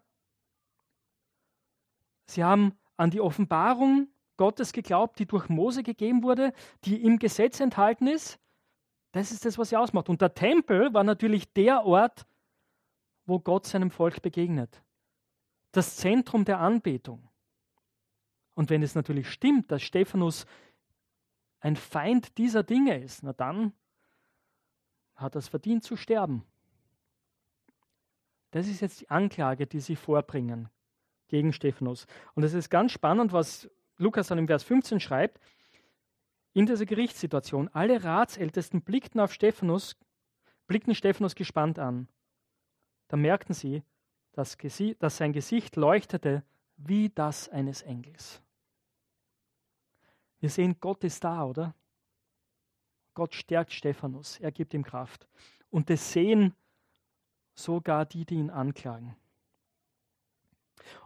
Sie 2.25 2.43
haben 2.43 2.77
an 2.97 3.11
die 3.11 3.21
Offenbarung 3.21 4.07
Gottes 4.37 4.73
geglaubt, 4.73 5.19
die 5.19 5.25
durch 5.25 5.49
Mose 5.49 5.83
gegeben 5.83 6.23
wurde, 6.23 6.53
die 6.85 7.03
im 7.03 7.19
Gesetz 7.19 7.59
enthalten 7.59 8.07
ist. 8.07 8.39
Das 9.13 9.31
ist 9.31 9.45
das, 9.45 9.57
was 9.57 9.69
sie 9.69 9.77
ausmacht. 9.77 10.09
Und 10.09 10.21
der 10.21 10.33
Tempel 10.33 10.93
war 10.93 11.03
natürlich 11.03 11.53
der 11.53 11.85
Ort, 11.85 12.25
wo 13.25 13.39
Gott 13.39 13.65
seinem 13.65 13.91
Volk 13.91 14.21
begegnet. 14.21 14.83
Das 15.71 15.95
Zentrum 15.95 16.45
der 16.45 16.59
Anbetung. 16.59 17.29
Und 18.55 18.69
wenn 18.69 18.83
es 18.83 18.95
natürlich 18.95 19.29
stimmt, 19.29 19.71
dass 19.71 19.83
Stephanus 19.83 20.45
ein 21.59 21.75
Feind 21.75 22.37
dieser 22.37 22.63
Dinge 22.63 22.99
ist, 23.01 23.23
na 23.23 23.33
dann 23.33 23.73
hat 25.15 25.35
er 25.35 25.39
es 25.39 25.47
verdient 25.47 25.83
zu 25.83 25.95
sterben. 25.95 26.43
Das 28.49 28.67
ist 28.67 28.81
jetzt 28.81 29.01
die 29.01 29.09
Anklage, 29.09 29.67
die 29.67 29.79
sie 29.79 29.95
vorbringen 29.95 30.69
gegen 31.27 31.53
Stephanus. 31.53 32.07
Und 32.33 32.43
es 32.43 32.53
ist 32.53 32.69
ganz 32.69 32.91
spannend, 32.91 33.31
was 33.31 33.69
Lukas 33.97 34.27
dann 34.27 34.39
im 34.39 34.47
Vers 34.47 34.63
15 34.63 34.99
schreibt. 34.99 35.39
In 36.53 36.67
dieser 36.67 36.85
Gerichtssituation, 36.85 37.69
alle 37.73 38.03
Ratsältesten 38.03 38.81
blickten 38.81 39.19
auf 39.19 39.33
Stephanus, 39.33 39.95
blickten 40.67 40.93
Stephanus 40.93 41.35
gespannt 41.35 41.79
an. 41.79 42.07
Da 43.07 43.17
merkten 43.17 43.55
sie, 43.55 43.83
dass, 44.33 44.57
dass 44.99 45.17
sein 45.17 45.33
Gesicht 45.33 45.75
leuchtete 45.75 46.43
wie 46.77 47.09
das 47.09 47.49
eines 47.49 47.81
Engels. 47.81 48.41
Wir 50.39 50.49
sehen, 50.49 50.77
Gott 50.79 51.03
ist 51.03 51.23
da, 51.23 51.45
oder? 51.45 51.73
Gott 53.13 53.33
stärkt 53.33 53.71
Stephanus, 53.71 54.39
er 54.39 54.51
gibt 54.51 54.73
ihm 54.73 54.83
Kraft. 54.83 55.27
Und 55.69 55.89
das 55.89 56.11
sehen 56.11 56.53
sogar 57.55 58.05
die, 58.05 58.25
die 58.25 58.35
ihn 58.35 58.49
anklagen. 58.49 59.15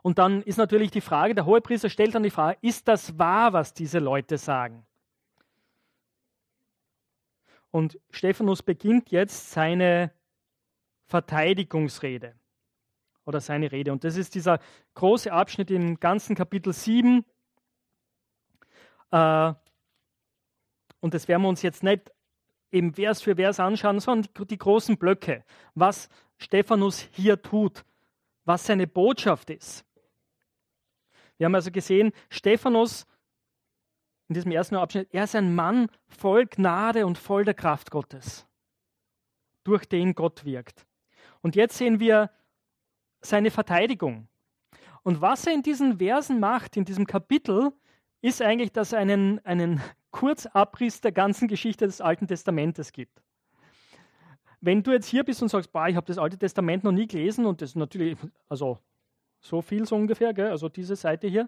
Und 0.01 0.17
dann 0.17 0.41
ist 0.41 0.57
natürlich 0.57 0.91
die 0.91 1.01
Frage, 1.01 1.35
der 1.35 1.45
Hohepriester 1.45 1.89
stellt 1.89 2.15
dann 2.15 2.23
die 2.23 2.29
Frage, 2.29 2.57
ist 2.61 2.87
das 2.87 3.17
wahr, 3.17 3.53
was 3.53 3.73
diese 3.73 3.99
Leute 3.99 4.37
sagen? 4.37 4.85
Und 7.71 7.99
Stephanus 8.09 8.63
beginnt 8.63 9.11
jetzt 9.11 9.51
seine 9.51 10.11
Verteidigungsrede 11.05 12.35
oder 13.25 13.41
seine 13.41 13.71
Rede. 13.71 13.91
Und 13.91 14.03
das 14.03 14.15
ist 14.15 14.35
dieser 14.35 14.59
große 14.93 15.31
Abschnitt 15.31 15.71
im 15.71 15.99
ganzen 15.99 16.35
Kapitel 16.35 16.73
7. 16.73 17.25
Äh, 19.11 19.53
und 20.99 21.13
das 21.13 21.27
werden 21.27 21.41
wir 21.41 21.49
uns 21.49 21.61
jetzt 21.61 21.83
nicht 21.83 22.11
eben 22.71 22.93
Vers 22.93 23.21
für 23.21 23.35
Vers 23.35 23.59
anschauen, 23.59 23.99
sondern 23.99 24.31
die, 24.37 24.45
die 24.45 24.57
großen 24.57 24.97
Blöcke, 24.97 25.43
was 25.75 26.09
Stephanus 26.37 26.99
hier 27.11 27.41
tut, 27.41 27.85
was 28.45 28.65
seine 28.65 28.87
Botschaft 28.87 29.49
ist. 29.49 29.85
Wir 31.37 31.45
haben 31.45 31.55
also 31.55 31.71
gesehen, 31.71 32.11
Stephanus 32.29 33.05
in 34.27 34.33
diesem 34.33 34.51
ersten 34.51 34.75
Abschnitt, 34.75 35.07
er 35.11 35.23
ist 35.23 35.35
ein 35.35 35.55
Mann 35.55 35.87
voll 36.07 36.45
Gnade 36.45 37.05
und 37.05 37.17
voll 37.17 37.45
der 37.45 37.53
Kraft 37.53 37.91
Gottes, 37.91 38.45
durch 39.63 39.85
den 39.85 40.15
Gott 40.15 40.45
wirkt. 40.45 40.85
Und 41.41 41.55
jetzt 41.55 41.77
sehen 41.77 41.99
wir 41.99 42.29
seine 43.21 43.51
Verteidigung. 43.51 44.27
Und 45.03 45.21
was 45.21 45.47
er 45.47 45.53
in 45.53 45.63
diesen 45.63 45.99
Versen 45.99 46.39
macht, 46.39 46.75
in 46.75 46.85
diesem 46.85 47.07
Kapitel, 47.07 47.71
ist 48.21 48.41
eigentlich, 48.41 48.73
dass 48.73 48.91
er 48.91 48.99
einen, 48.99 49.39
einen 49.45 49.81
Kurzabriss 50.11 50.99
der 51.01 51.11
ganzen 51.11 51.47
Geschichte 51.47 51.85
des 51.85 52.01
Alten 52.01 52.27
Testamentes 52.27 52.91
gibt. 52.91 53.21
Wenn 54.59 54.83
du 54.83 54.91
jetzt 54.91 55.07
hier 55.07 55.23
bist 55.23 55.41
und 55.41 55.49
sagst, 55.49 55.71
bah, 55.71 55.87
ich 55.87 55.95
habe 55.95 56.07
das 56.07 56.17
Alte 56.17 56.37
Testament 56.37 56.83
noch 56.83 56.91
nie 56.91 57.07
gelesen 57.07 57.45
und 57.45 57.61
das 57.61 57.75
natürlich, 57.75 58.17
also 58.49 58.79
so 59.39 59.61
viel 59.61 59.85
so 59.85 59.95
ungefähr, 59.95 60.33
gell? 60.33 60.49
also 60.49 60.67
diese 60.67 60.95
Seite 60.95 61.27
hier, 61.27 61.47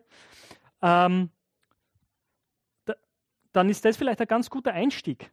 ähm, 0.82 1.30
dann 3.52 3.70
ist 3.70 3.86
das 3.86 3.98
vielleicht 3.98 4.22
ein 4.22 4.28
ganz 4.28 4.50
guter 4.50 4.74
Einstieg, 4.74 5.32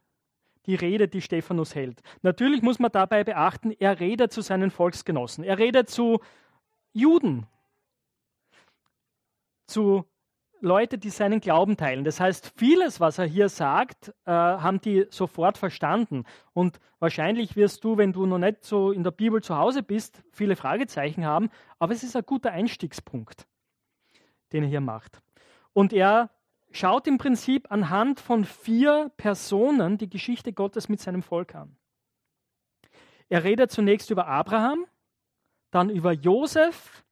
die 0.65 0.75
Rede, 0.75 1.07
die 1.07 1.21
Stephanus 1.21 1.75
hält. 1.75 2.01
Natürlich 2.21 2.61
muss 2.61 2.79
man 2.79 2.91
dabei 2.91 3.23
beachten, 3.23 3.71
er 3.71 3.99
redet 3.99 4.31
zu 4.33 4.41
seinen 4.41 4.71
Volksgenossen, 4.71 5.43
er 5.43 5.57
redet 5.57 5.89
zu 5.89 6.19
Juden, 6.93 7.47
zu 9.67 10.05
Leute, 10.59 10.97
die 10.97 11.11
seinen 11.11 11.39
Glauben 11.39 11.77
teilen. 11.77 12.03
Das 12.03 12.19
heißt, 12.19 12.53
vieles, 12.55 12.99
was 12.99 13.19
er 13.19 13.25
hier 13.25 13.47
sagt, 13.49 14.09
äh, 14.25 14.31
haben 14.31 14.81
die 14.81 15.05
sofort 15.09 15.57
verstanden. 15.57 16.25
Und 16.53 16.79
wahrscheinlich 16.99 17.55
wirst 17.55 17.83
du, 17.83 17.97
wenn 17.97 18.11
du 18.11 18.25
noch 18.25 18.39
nicht 18.39 18.63
so 18.63 18.91
in 18.91 19.03
der 19.03 19.11
Bibel 19.11 19.43
zu 19.43 19.55
Hause 19.55 19.83
bist, 19.83 20.23
viele 20.31 20.55
Fragezeichen 20.55 21.25
haben, 21.25 21.49
aber 21.77 21.93
es 21.93 22.03
ist 22.03 22.15
ein 22.15 22.25
guter 22.25 22.51
Einstiegspunkt. 22.51 23.47
den 24.53 24.63
er 24.63 24.69
hier 24.69 24.81
macht. 24.81 25.21
Und 25.73 25.93
er 25.93 26.29
schaut 26.71 27.07
im 27.07 27.17
Prinzip 27.17 27.71
anhand 27.71 28.19
von 28.19 28.45
vier 28.45 29.11
Personen 29.17 29.97
die 29.97 30.09
Geschichte 30.09 30.53
Gottes 30.53 30.89
mit 30.89 30.99
seinem 30.99 31.23
Volk 31.23 31.55
an. 31.55 31.75
Er 33.29 33.43
redet 33.43 33.71
zunächst 33.71 34.09
über 34.09 34.27
Abraham, 34.27 34.85
dann 35.71 35.89
über 35.89 36.13
Josef, 36.13 37.03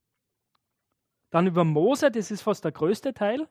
dann 1.30 1.48
über 1.48 1.64
Mose, 1.64 2.12
das 2.12 2.32
ist 2.32 2.42
fast 2.42 2.64
der 2.64 2.72
größte 2.72 3.14
Teil. 3.14 3.48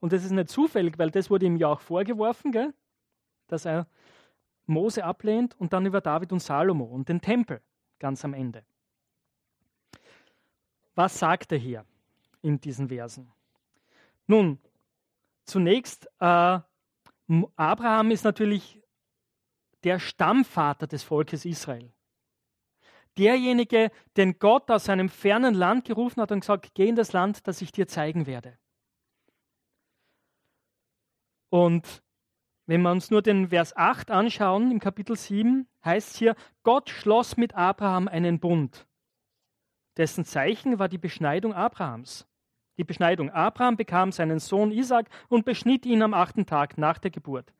Und 0.00 0.12
das 0.12 0.24
ist 0.24 0.30
nicht 0.30 0.48
zufällig, 0.48 0.98
weil 0.98 1.10
das 1.10 1.30
wurde 1.30 1.46
ihm 1.46 1.56
ja 1.56 1.68
auch 1.68 1.80
vorgeworfen, 1.80 2.52
gell? 2.52 2.72
dass 3.48 3.64
er 3.64 3.88
Mose 4.66 5.02
ablehnt. 5.02 5.58
Und 5.58 5.72
dann 5.72 5.86
über 5.86 6.00
David 6.00 6.30
und 6.30 6.40
Salomo 6.40 6.84
und 6.84 7.08
den 7.08 7.20
Tempel 7.20 7.60
ganz 7.98 8.24
am 8.24 8.34
Ende. 8.34 8.64
Was 10.94 11.18
sagt 11.18 11.52
er 11.52 11.58
hier 11.58 11.84
in 12.42 12.60
diesen 12.60 12.88
Versen? 12.88 13.32
Nun, 14.26 14.58
zunächst, 15.48 16.06
äh, 16.20 16.60
Abraham 17.56 18.10
ist 18.10 18.24
natürlich 18.24 18.80
der 19.84 19.98
Stammvater 19.98 20.86
des 20.86 21.02
Volkes 21.02 21.44
Israel. 21.44 21.92
Derjenige, 23.16 23.90
den 24.16 24.38
Gott 24.38 24.70
aus 24.70 24.84
seinem 24.84 25.08
fernen 25.08 25.54
Land 25.54 25.84
gerufen 25.84 26.20
hat 26.20 26.30
und 26.30 26.40
gesagt, 26.40 26.74
geh 26.74 26.88
in 26.88 26.96
das 26.96 27.12
Land, 27.12 27.46
das 27.46 27.60
ich 27.62 27.72
dir 27.72 27.88
zeigen 27.88 28.26
werde. 28.26 28.58
Und 31.50 32.02
wenn 32.66 32.82
wir 32.82 32.90
uns 32.90 33.10
nur 33.10 33.22
den 33.22 33.48
Vers 33.48 33.74
8 33.76 34.10
anschauen, 34.10 34.70
im 34.70 34.78
Kapitel 34.78 35.16
7, 35.16 35.66
heißt 35.84 36.10
es 36.12 36.18
hier, 36.18 36.36
Gott 36.62 36.90
schloss 36.90 37.36
mit 37.36 37.54
Abraham 37.54 38.08
einen 38.08 38.38
Bund. 38.38 38.86
Dessen 39.96 40.24
Zeichen 40.24 40.78
war 40.78 40.88
die 40.88 40.98
Beschneidung 40.98 41.54
Abrahams. 41.54 42.28
Die 42.78 42.84
Beschneidung. 42.84 43.30
Abraham 43.30 43.76
bekam 43.76 44.12
seinen 44.12 44.38
Sohn 44.38 44.70
Isaac 44.70 45.08
und 45.28 45.44
beschnitt 45.44 45.84
ihn 45.84 46.02
am 46.02 46.14
achten 46.14 46.46
Tag 46.46 46.78
nach 46.78 46.98
der 46.98 47.10
Geburt. 47.10 47.52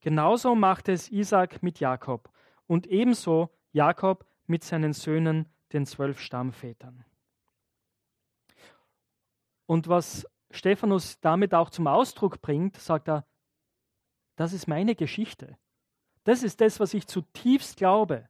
Genauso 0.00 0.54
machte 0.54 0.92
es 0.92 1.10
Isaac 1.10 1.62
mit 1.62 1.80
Jakob 1.80 2.30
und 2.66 2.86
ebenso 2.86 3.50
Jakob 3.72 4.26
mit 4.46 4.64
seinen 4.64 4.92
Söhnen, 4.92 5.48
den 5.72 5.86
zwölf 5.86 6.20
Stammvätern. 6.20 7.04
Und 9.66 9.88
was 9.88 10.26
Stephanus 10.50 11.20
damit 11.20 11.54
auch 11.54 11.70
zum 11.70 11.86
Ausdruck 11.86 12.42
bringt, 12.42 12.76
sagt 12.76 13.08
er, 13.08 13.26
das 14.36 14.52
ist 14.52 14.66
meine 14.66 14.94
Geschichte. 14.94 15.56
Das 16.24 16.42
ist 16.42 16.60
das, 16.60 16.78
was 16.78 16.94
ich 16.94 17.06
zutiefst 17.06 17.76
glaube. 17.76 18.28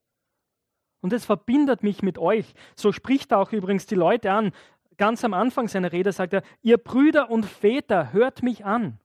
Und 1.01 1.13
es 1.13 1.25
verbindet 1.25 1.83
mich 1.83 2.03
mit 2.03 2.17
euch. 2.17 2.55
So 2.77 2.93
spricht 2.93 3.33
er 3.33 3.39
auch 3.39 3.53
übrigens 3.53 3.87
die 3.87 3.97
Leute 3.97 4.31
an. 4.31 4.53
Ganz 4.97 5.25
am 5.25 5.35
Anfang 5.35 5.69
seiner 5.69 5.93
Rede 5.93 6.13
sagt 6.13 6.33
er, 6.33 6.43
ihr 6.63 6.79
Brüder 6.79 7.31
und 7.31 7.45
Väter, 7.47 8.13
hört 8.13 8.43
mich 8.43 8.65
an. 8.65 8.99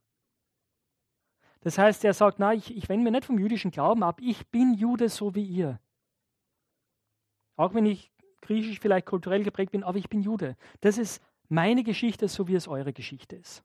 Das 1.61 1.77
heißt, 1.77 2.05
er 2.05 2.13
sagt, 2.13 2.39
na, 2.39 2.53
ich, 2.53 2.75
ich 2.75 2.87
wende 2.87 3.03
mir 3.03 3.11
nicht 3.11 3.25
vom 3.25 3.39
jüdischen 3.39 3.71
Glauben 3.71 4.03
ab, 4.03 4.19
ich 4.21 4.47
bin 4.47 4.73
Jude 4.73 5.09
so 5.09 5.35
wie 5.35 5.43
ihr. 5.43 5.79
Auch 7.55 7.73
wenn 7.73 7.85
ich 7.85 8.11
griechisch 8.41 8.79
vielleicht 8.79 9.05
kulturell 9.05 9.43
geprägt 9.43 9.71
bin, 9.71 9.83
aber 9.83 9.97
ich 9.97 10.09
bin 10.09 10.21
Jude. 10.21 10.55
Das 10.81 10.97
ist 10.97 11.21
meine 11.49 11.83
Geschichte, 11.83 12.27
so 12.27 12.47
wie 12.47 12.55
es 12.55 12.67
eure 12.67 12.93
Geschichte 12.93 13.35
ist. 13.35 13.63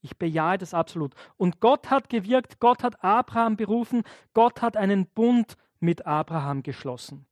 Ich 0.00 0.16
bejahe 0.16 0.58
das 0.58 0.74
absolut. 0.74 1.14
Und 1.36 1.60
Gott 1.60 1.90
hat 1.90 2.08
gewirkt, 2.08 2.60
Gott 2.60 2.82
hat 2.82 3.02
Abraham 3.02 3.56
berufen, 3.56 4.02
Gott 4.32 4.62
hat 4.62 4.76
einen 4.76 5.06
Bund 5.06 5.56
mit 5.80 6.06
Abraham 6.06 6.62
geschlossen. 6.62 7.26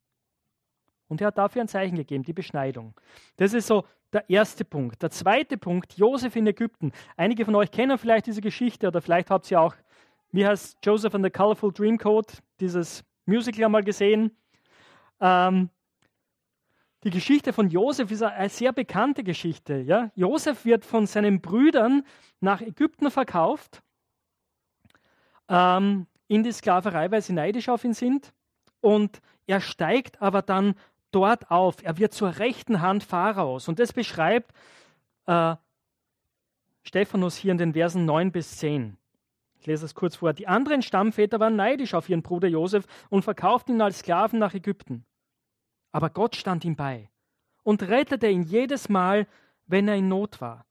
Und 1.07 1.21
er 1.21 1.27
hat 1.27 1.37
dafür 1.37 1.61
ein 1.61 1.67
Zeichen 1.67 1.95
gegeben, 1.95 2.23
die 2.23 2.33
Beschneidung. 2.33 2.93
Das 3.37 3.53
ist 3.53 3.67
so 3.67 3.85
der 4.13 4.29
erste 4.29 4.65
Punkt. 4.65 5.01
Der 5.01 5.09
zweite 5.09 5.57
Punkt, 5.57 5.93
Josef 5.97 6.35
in 6.35 6.47
Ägypten. 6.47 6.91
Einige 7.15 7.45
von 7.45 7.55
euch 7.55 7.71
kennen 7.71 7.97
vielleicht 7.97 8.25
diese 8.27 8.41
Geschichte 8.41 8.87
oder 8.87 9.01
vielleicht 9.01 9.29
habt 9.29 9.49
ihr 9.51 9.61
auch, 9.61 9.75
wie 10.31 10.45
heißt 10.45 10.77
Joseph 10.83 11.15
and 11.15 11.25
the 11.25 11.31
Colorful 11.31 11.71
Dreamcoat, 11.71 12.41
dieses 12.59 13.03
Musical 13.25 13.65
einmal 13.65 13.83
gesehen. 13.83 14.35
Ähm, 15.19 15.69
die 17.03 17.09
Geschichte 17.09 17.53
von 17.53 17.69
Josef 17.69 18.11
ist 18.11 18.23
eine 18.23 18.49
sehr 18.49 18.73
bekannte 18.73 19.23
Geschichte. 19.23 19.77
Ja? 19.77 20.11
Josef 20.15 20.65
wird 20.65 20.83
von 20.83 21.05
seinen 21.05 21.41
Brüdern 21.41 22.03
nach 22.39 22.61
Ägypten 22.61 23.11
verkauft, 23.11 23.81
ähm, 25.47 26.07
in 26.27 26.43
die 26.43 26.51
Sklaverei, 26.51 27.09
weil 27.11 27.21
sie 27.21 27.33
neidisch 27.33 27.69
auf 27.69 27.83
ihn 27.83 27.93
sind. 27.93 28.33
Und 28.81 29.21
er 29.45 29.61
steigt 29.61 30.21
aber 30.21 30.41
dann 30.41 30.75
dort 31.17 31.49
auf. 31.49 31.83
Er 31.83 31.97
wird 31.97 32.13
zur 32.13 32.37
rechten 32.37 32.81
Hand 32.81 33.03
Pharaos. 33.03 33.67
Und 33.67 33.79
das 33.79 33.91
beschreibt 33.91 34.53
äh, 35.25 35.55
Stephanus 36.83 37.35
hier 37.35 37.51
in 37.51 37.57
den 37.57 37.73
Versen 37.73 38.05
9 38.05 38.31
bis 38.31 38.57
10. 38.57 38.97
Ich 39.59 39.65
lese 39.65 39.85
es 39.85 39.95
kurz 39.95 40.17
vor. 40.17 40.33
Die 40.33 40.47
anderen 40.47 40.83
Stammväter 40.83 41.39
waren 41.39 41.55
neidisch 41.55 41.95
auf 41.95 42.07
ihren 42.07 42.21
Bruder 42.21 42.47
Josef 42.47 42.85
und 43.09 43.23
verkauften 43.23 43.75
ihn 43.75 43.81
als 43.81 43.99
Sklaven 43.99 44.37
nach 44.37 44.53
Ägypten. 44.53 45.05
Aber 45.91 46.11
Gott 46.11 46.35
stand 46.35 46.63
ihm 46.63 46.75
bei 46.75 47.09
und 47.63 47.81
rettete 47.81 48.27
ihn 48.27 48.43
jedes 48.43 48.89
Mal, 48.89 49.25
wenn 49.65 49.87
er 49.87 49.95
in 49.95 50.07
Not 50.07 50.39
war. 50.39 50.65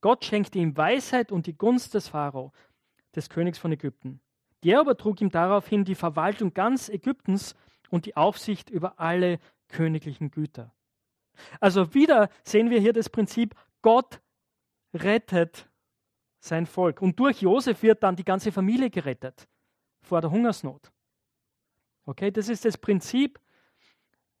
Gott 0.00 0.24
schenkte 0.24 0.58
ihm 0.58 0.76
Weisheit 0.76 1.30
und 1.30 1.46
die 1.46 1.56
Gunst 1.56 1.94
des 1.94 2.08
Pharao, 2.08 2.52
des 3.14 3.30
Königs 3.30 3.58
von 3.58 3.70
Ägypten. 3.70 4.20
Der 4.64 4.80
übertrug 4.80 5.20
ihm 5.20 5.30
daraufhin 5.30 5.84
die 5.84 5.94
Verwaltung 5.94 6.52
ganz 6.52 6.88
Ägyptens 6.88 7.54
und 7.90 8.06
die 8.06 8.16
Aufsicht 8.16 8.70
über 8.70 8.98
alle 8.98 9.38
königlichen 9.68 10.30
Güter. 10.30 10.74
Also 11.60 11.94
wieder 11.94 12.28
sehen 12.44 12.70
wir 12.70 12.80
hier 12.80 12.92
das 12.92 13.08
Prinzip, 13.08 13.54
Gott 13.82 14.20
rettet 14.92 15.68
sein 16.38 16.66
Volk. 16.66 17.02
Und 17.02 17.18
durch 17.18 17.42
Josef 17.42 17.82
wird 17.82 18.02
dann 18.02 18.16
die 18.16 18.24
ganze 18.24 18.52
Familie 18.52 18.90
gerettet 18.90 19.48
vor 20.02 20.20
der 20.20 20.30
Hungersnot. 20.30 20.92
Okay, 22.06 22.30
das 22.30 22.48
ist 22.48 22.64
das 22.64 22.76
Prinzip, 22.76 23.40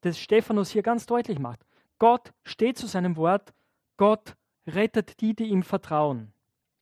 das 0.02 0.18
Stephanus 0.18 0.70
hier 0.70 0.82
ganz 0.82 1.06
deutlich 1.06 1.38
macht. 1.38 1.64
Gott 1.98 2.32
steht 2.42 2.76
zu 2.76 2.86
seinem 2.86 3.16
Wort, 3.16 3.54
Gott 3.96 4.36
rettet 4.66 5.20
die, 5.20 5.34
die 5.34 5.44
ihm 5.44 5.62
vertrauen. 5.62 6.32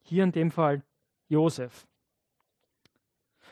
Hier 0.02 0.24
in 0.24 0.32
dem 0.32 0.50
Fall 0.50 0.82
Josef. 1.28 1.86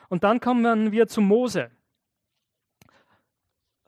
Und 0.09 0.24
dann 0.24 0.40
kommen 0.40 0.90
wir 0.90 1.07
zu 1.07 1.20
Mose. 1.20 1.70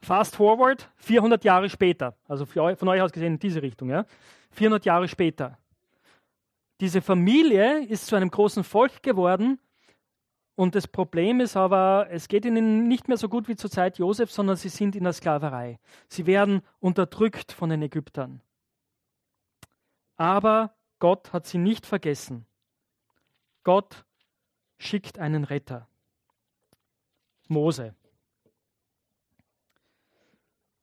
Fast 0.02 0.36
forward, 0.36 0.90
400 0.96 1.44
Jahre 1.44 1.70
später, 1.70 2.16
also 2.26 2.44
von 2.44 2.88
euch 2.88 3.00
aus 3.00 3.12
gesehen 3.12 3.34
in 3.34 3.38
diese 3.38 3.62
Richtung, 3.62 3.88
ja? 3.88 4.04
400 4.50 4.84
Jahre 4.84 5.08
später. 5.08 5.58
Diese 6.80 7.00
Familie 7.00 7.84
ist 7.84 8.06
zu 8.06 8.16
einem 8.16 8.30
großen 8.30 8.64
Volk 8.64 9.02
geworden 9.02 9.60
und 10.54 10.74
das 10.74 10.86
Problem 10.86 11.40
ist 11.40 11.56
aber, 11.56 12.08
es 12.10 12.28
geht 12.28 12.44
ihnen 12.44 12.88
nicht 12.88 13.08
mehr 13.08 13.16
so 13.16 13.28
gut 13.28 13.48
wie 13.48 13.56
zur 13.56 13.70
Zeit 13.70 13.98
Josef, 13.98 14.30
sondern 14.30 14.56
sie 14.56 14.68
sind 14.68 14.96
in 14.96 15.04
der 15.04 15.12
Sklaverei. 15.12 15.78
Sie 16.08 16.26
werden 16.26 16.62
unterdrückt 16.80 17.52
von 17.52 17.70
den 17.70 17.82
Ägyptern. 17.82 18.42
Aber 20.16 20.74
Gott 20.98 21.32
hat 21.32 21.46
sie 21.46 21.58
nicht 21.58 21.86
vergessen. 21.86 22.46
Gott 23.64 24.04
schickt 24.78 25.18
einen 25.18 25.44
Retter. 25.44 25.88
Mose. 27.48 27.94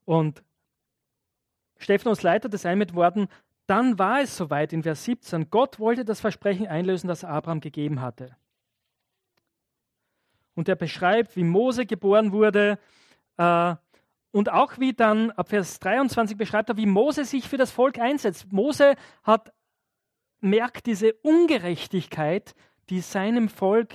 Und 0.09 0.43
Stephanus 1.77 2.23
leitet 2.23 2.51
es 2.55 2.65
ein 2.65 2.79
mit 2.79 2.95
Worten, 2.95 3.27
dann 3.67 3.99
war 3.99 4.21
es 4.21 4.35
soweit 4.35 4.73
in 4.73 4.81
Vers 4.81 5.03
17, 5.03 5.51
Gott 5.51 5.77
wollte 5.77 6.03
das 6.03 6.19
Versprechen 6.19 6.65
einlösen, 6.65 7.07
das 7.07 7.23
Abraham 7.23 7.59
gegeben 7.59 8.01
hatte. 8.01 8.35
Und 10.55 10.67
er 10.67 10.75
beschreibt, 10.75 11.35
wie 11.35 11.43
Mose 11.43 11.85
geboren 11.85 12.31
wurde 12.31 12.79
äh, 13.37 13.75
und 14.31 14.49
auch 14.51 14.79
wie 14.79 14.93
dann 14.93 15.29
ab 15.29 15.49
Vers 15.49 15.79
23 15.79 16.35
beschreibt 16.35 16.69
er, 16.69 16.77
wie 16.77 16.87
Mose 16.87 17.23
sich 17.23 17.47
für 17.47 17.57
das 17.57 17.69
Volk 17.69 17.99
einsetzt. 17.99 18.51
Mose 18.51 18.95
hat 19.21 19.53
merkt 20.39 20.87
diese 20.87 21.13
Ungerechtigkeit, 21.21 22.55
die 22.89 23.01
seinem 23.01 23.47
Volk 23.47 23.93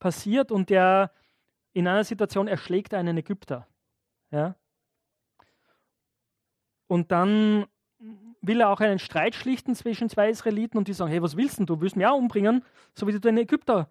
passiert 0.00 0.50
und 0.50 0.70
der 0.70 1.12
in 1.72 1.86
einer 1.86 2.02
Situation 2.02 2.48
erschlägt 2.48 2.94
einen 2.94 3.16
Ägypter. 3.16 3.68
Ja? 4.32 4.56
Und 6.92 7.10
dann 7.10 7.64
will 8.42 8.60
er 8.60 8.68
auch 8.68 8.80
einen 8.80 8.98
Streit 8.98 9.34
schlichten 9.34 9.74
zwischen 9.74 10.10
zwei 10.10 10.28
Israeliten 10.28 10.76
und 10.76 10.88
die 10.88 10.92
sagen, 10.92 11.10
hey, 11.10 11.22
was 11.22 11.38
willst 11.38 11.58
du? 11.58 11.64
Du 11.64 11.80
willst 11.80 11.96
mich 11.96 12.04
auch 12.04 12.18
umbringen, 12.18 12.62
so 12.94 13.06
wie 13.06 13.12
du 13.12 13.18
den 13.18 13.38
Ägypter 13.38 13.88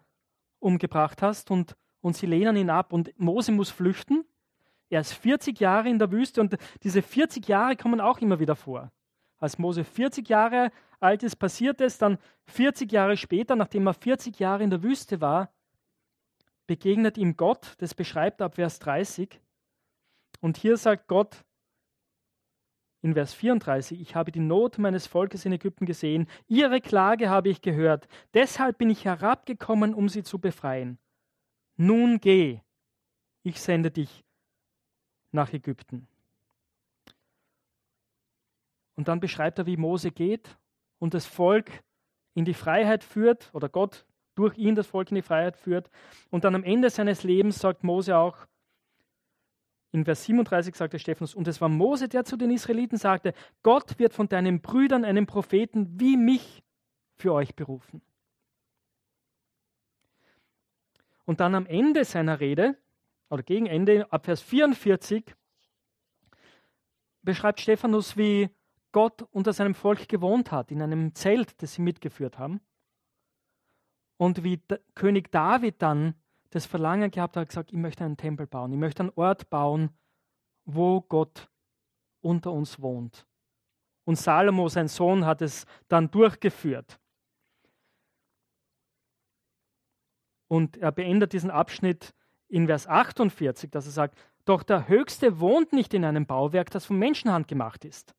umgebracht 0.60 1.20
hast. 1.20 1.50
Und, 1.50 1.74
und 2.00 2.16
sie 2.16 2.26
lehnen 2.26 2.54
ihn 2.54 2.70
ab. 2.70 2.92
Und 2.92 3.12
Mose 3.18 3.50
muss 3.50 3.70
flüchten. 3.70 4.24
Er 4.88 5.00
ist 5.00 5.14
40 5.14 5.58
Jahre 5.58 5.88
in 5.88 5.98
der 5.98 6.12
Wüste 6.12 6.40
und 6.40 6.56
diese 6.84 7.02
40 7.02 7.48
Jahre 7.48 7.74
kommen 7.74 8.00
auch 8.00 8.20
immer 8.20 8.38
wieder 8.38 8.54
vor. 8.54 8.92
Als 9.38 9.58
Mose 9.58 9.82
40 9.82 10.28
Jahre 10.28 10.70
alt 11.00 11.24
ist, 11.24 11.34
passiert 11.34 11.80
es, 11.80 11.98
dann 11.98 12.18
40 12.46 12.92
Jahre 12.92 13.16
später, 13.16 13.56
nachdem 13.56 13.88
er 13.88 13.94
40 13.94 14.38
Jahre 14.38 14.62
in 14.62 14.70
der 14.70 14.84
Wüste 14.84 15.20
war, 15.20 15.52
begegnet 16.68 17.18
ihm 17.18 17.36
Gott, 17.36 17.74
das 17.78 17.94
beschreibt 17.94 18.40
ab 18.40 18.54
Vers 18.54 18.78
30. 18.78 19.40
Und 20.40 20.56
hier 20.56 20.76
sagt 20.76 21.08
Gott, 21.08 21.44
in 23.02 23.14
Vers 23.14 23.34
34, 23.34 24.00
ich 24.00 24.14
habe 24.14 24.30
die 24.30 24.40
Not 24.40 24.78
meines 24.78 25.06
Volkes 25.08 25.44
in 25.44 25.52
Ägypten 25.52 25.86
gesehen, 25.86 26.28
ihre 26.46 26.80
Klage 26.80 27.28
habe 27.28 27.48
ich 27.48 27.60
gehört, 27.60 28.08
deshalb 28.32 28.78
bin 28.78 28.90
ich 28.90 29.04
herabgekommen, 29.04 29.92
um 29.92 30.08
sie 30.08 30.22
zu 30.22 30.38
befreien. 30.38 30.98
Nun 31.76 32.20
geh, 32.20 32.60
ich 33.42 33.60
sende 33.60 33.90
dich 33.90 34.24
nach 35.32 35.52
Ägypten. 35.52 36.06
Und 38.94 39.08
dann 39.08 39.20
beschreibt 39.20 39.58
er, 39.58 39.66
wie 39.66 39.76
Mose 39.76 40.12
geht 40.12 40.56
und 41.00 41.14
das 41.14 41.26
Volk 41.26 41.82
in 42.34 42.44
die 42.44 42.54
Freiheit 42.54 43.02
führt, 43.02 43.50
oder 43.52 43.68
Gott 43.68 44.06
durch 44.34 44.56
ihn 44.56 44.74
das 44.74 44.86
Volk 44.86 45.10
in 45.10 45.16
die 45.16 45.22
Freiheit 45.22 45.56
führt. 45.56 45.90
Und 46.30 46.44
dann 46.44 46.54
am 46.54 46.64
Ende 46.64 46.88
seines 46.88 47.22
Lebens 47.24 47.58
sagt 47.58 47.84
Mose 47.84 48.16
auch, 48.16 48.46
in 49.92 50.06
Vers 50.06 50.24
37 50.24 50.74
sagte 50.74 50.98
Stephanus, 50.98 51.34
und 51.34 51.46
es 51.46 51.60
war 51.60 51.68
Mose, 51.68 52.08
der 52.08 52.24
zu 52.24 52.36
den 52.36 52.50
Israeliten 52.50 52.96
sagte, 52.96 53.34
Gott 53.62 53.98
wird 53.98 54.14
von 54.14 54.28
deinen 54.28 54.62
Brüdern 54.62 55.04
einen 55.04 55.26
Propheten 55.26 56.00
wie 56.00 56.16
mich 56.16 56.62
für 57.14 57.34
euch 57.34 57.54
berufen. 57.54 58.00
Und 61.26 61.40
dann 61.40 61.54
am 61.54 61.66
Ende 61.66 62.04
seiner 62.04 62.40
Rede, 62.40 62.76
oder 63.28 63.42
gegen 63.42 63.66
Ende, 63.66 64.10
ab 64.10 64.24
Vers 64.24 64.40
44, 64.40 65.34
beschreibt 67.20 67.60
Stephanus, 67.60 68.16
wie 68.16 68.48
Gott 68.92 69.22
unter 69.30 69.52
seinem 69.52 69.74
Volk 69.74 70.08
gewohnt 70.08 70.52
hat, 70.52 70.70
in 70.70 70.82
einem 70.82 71.14
Zelt, 71.14 71.62
das 71.62 71.74
sie 71.74 71.82
mitgeführt 71.82 72.38
haben. 72.38 72.60
Und 74.16 74.42
wie 74.42 74.60
König 74.94 75.30
David 75.32 75.80
dann 75.82 76.14
das 76.52 76.66
Verlangen 76.66 77.10
gehabt 77.10 77.36
hat, 77.36 77.48
gesagt, 77.48 77.72
ich 77.72 77.78
möchte 77.78 78.04
einen 78.04 78.16
Tempel 78.16 78.46
bauen, 78.46 78.72
ich 78.72 78.78
möchte 78.78 79.02
einen 79.02 79.12
Ort 79.16 79.48
bauen, 79.50 79.90
wo 80.64 81.00
Gott 81.00 81.48
unter 82.20 82.52
uns 82.52 82.80
wohnt. 82.80 83.26
Und 84.04 84.16
Salomo, 84.16 84.68
sein 84.68 84.88
Sohn, 84.88 85.24
hat 85.24 85.42
es 85.42 85.66
dann 85.88 86.10
durchgeführt. 86.10 86.98
Und 90.48 90.76
er 90.76 90.92
beendet 90.92 91.32
diesen 91.32 91.50
Abschnitt 91.50 92.14
in 92.48 92.66
Vers 92.66 92.86
48, 92.86 93.70
dass 93.70 93.86
er 93.86 93.92
sagt, 93.92 94.18
doch 94.44 94.62
der 94.62 94.88
Höchste 94.88 95.40
wohnt 95.40 95.72
nicht 95.72 95.94
in 95.94 96.04
einem 96.04 96.26
Bauwerk, 96.26 96.70
das 96.70 96.84
von 96.84 96.98
Menschenhand 96.98 97.48
gemacht 97.48 97.84
ist. 97.84 98.14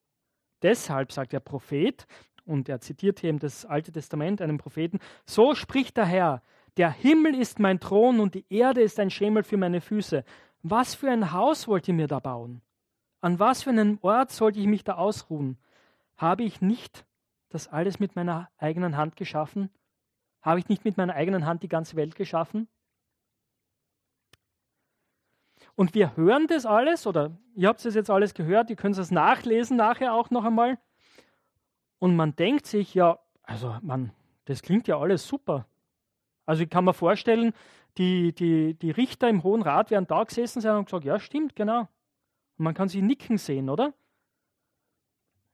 Deshalb 0.63 1.11
sagt 1.11 1.33
der 1.33 1.41
Prophet, 1.41 2.07
und 2.45 2.67
er 2.67 2.79
zitiert 2.79 3.19
hier 3.19 3.29
eben 3.29 3.39
das 3.39 3.65
Alte 3.65 3.91
Testament, 3.91 4.41
einen 4.41 4.57
Propheten, 4.57 4.99
so 5.25 5.53
spricht 5.53 5.97
der 5.97 6.05
Herr, 6.05 6.41
der 6.77 6.91
Himmel 6.91 7.35
ist 7.35 7.59
mein 7.59 7.79
Thron 7.79 8.19
und 8.19 8.35
die 8.35 8.45
Erde 8.49 8.81
ist 8.81 8.99
ein 8.99 9.09
Schemel 9.09 9.43
für 9.43 9.57
meine 9.57 9.81
Füße. 9.81 10.23
Was 10.63 10.95
für 10.95 11.11
ein 11.11 11.31
Haus 11.31 11.67
wollt 11.67 11.87
ihr 11.87 11.93
mir 11.93 12.07
da 12.07 12.19
bauen? 12.19 12.61
An 13.21 13.39
was 13.39 13.63
für 13.63 13.69
einem 13.69 13.99
Ort 14.01 14.31
sollte 14.31 14.59
ich 14.59 14.67
mich 14.67 14.83
da 14.83 14.95
ausruhen? 14.95 15.57
Habe 16.17 16.43
ich 16.43 16.61
nicht 16.61 17.05
das 17.49 17.67
alles 17.67 17.99
mit 17.99 18.15
meiner 18.15 18.49
eigenen 18.57 18.97
Hand 18.97 19.15
geschaffen? 19.15 19.69
Habe 20.41 20.59
ich 20.59 20.67
nicht 20.67 20.83
mit 20.83 20.97
meiner 20.97 21.13
eigenen 21.13 21.45
Hand 21.45 21.63
die 21.63 21.69
ganze 21.69 21.95
Welt 21.95 22.15
geschaffen? 22.15 22.67
Und 25.75 25.95
wir 25.95 26.15
hören 26.15 26.47
das 26.47 26.65
alles, 26.65 27.07
oder 27.07 27.31
ihr 27.55 27.67
habt 27.67 27.83
es 27.83 27.95
jetzt 27.95 28.09
alles 28.09 28.33
gehört, 28.33 28.69
ihr 28.69 28.75
könnt 28.75 28.97
es 28.97 29.11
nachlesen 29.11 29.77
nachher 29.77 30.13
auch 30.13 30.29
noch 30.29 30.43
einmal. 30.43 30.77
Und 31.99 32.15
man 32.15 32.35
denkt 32.35 32.65
sich, 32.65 32.93
ja, 32.93 33.19
also 33.43 33.77
man, 33.81 34.11
das 34.45 34.61
klingt 34.61 34.87
ja 34.87 34.99
alles 34.99 35.27
super. 35.27 35.65
Also 36.45 36.63
ich 36.63 36.69
kann 36.69 36.85
mir 36.85 36.93
vorstellen, 36.93 37.53
die, 37.97 38.33
die, 38.33 38.73
die 38.73 38.91
Richter 38.91 39.29
im 39.29 39.43
Hohen 39.43 39.61
Rat 39.61 39.91
werden 39.91 40.07
da 40.07 40.23
gesessen 40.23 40.61
sein 40.61 40.77
und 40.77 40.85
gesagt, 40.85 41.05
ja, 41.05 41.19
stimmt, 41.19 41.55
genau. 41.55 41.81
Und 42.57 42.65
man 42.65 42.73
kann 42.73 42.89
sie 42.89 43.01
nicken 43.01 43.37
sehen, 43.37 43.69
oder? 43.69 43.93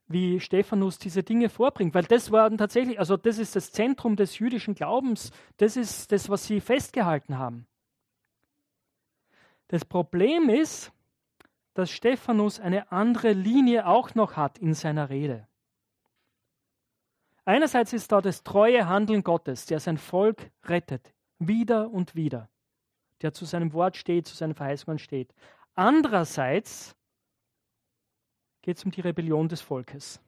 Wie 0.07 0.39
Stephanus 0.39 0.97
diese 0.97 1.21
Dinge 1.21 1.49
vorbringt, 1.49 1.93
weil 1.93 2.05
das 2.05 2.31
war 2.31 2.49
tatsächlich, 2.55 2.97
also 2.97 3.15
das 3.15 3.37
ist 3.37 3.55
das 3.55 3.71
Zentrum 3.71 4.15
des 4.15 4.39
jüdischen 4.39 4.73
Glaubens, 4.73 5.31
das 5.57 5.77
ist 5.77 6.11
das, 6.11 6.29
was 6.29 6.45
sie 6.45 6.61
festgehalten 6.61 7.37
haben. 7.37 7.67
Das 9.67 9.85
Problem 9.85 10.49
ist, 10.49 10.91
dass 11.75 11.91
Stephanus 11.91 12.59
eine 12.59 12.91
andere 12.91 13.33
Linie 13.33 13.85
auch 13.85 14.15
noch 14.15 14.35
hat 14.35 14.57
in 14.57 14.73
seiner 14.73 15.09
Rede. 15.09 15.47
Einerseits 17.49 17.93
ist 17.93 18.11
da 18.11 18.21
das 18.21 18.43
treue 18.43 18.87
Handeln 18.87 19.23
Gottes, 19.23 19.65
der 19.65 19.79
sein 19.79 19.97
Volk 19.97 20.51
rettet, 20.65 21.15
wieder 21.39 21.89
und 21.89 22.13
wieder, 22.13 22.47
der 23.23 23.33
zu 23.33 23.43
seinem 23.43 23.73
Wort 23.73 23.97
steht, 23.97 24.27
zu 24.27 24.35
seinen 24.35 24.53
Verheißungen 24.53 24.99
steht. 24.99 25.33
Andererseits 25.73 26.95
geht 28.61 28.77
es 28.77 28.85
um 28.85 28.91
die 28.91 29.01
Rebellion 29.01 29.49
des 29.49 29.61
Volkes 29.61 30.21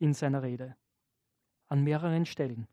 in 0.00 0.12
seiner 0.12 0.42
Rede 0.42 0.76
an 1.68 1.82
mehreren 1.82 2.26
Stellen. 2.26 2.68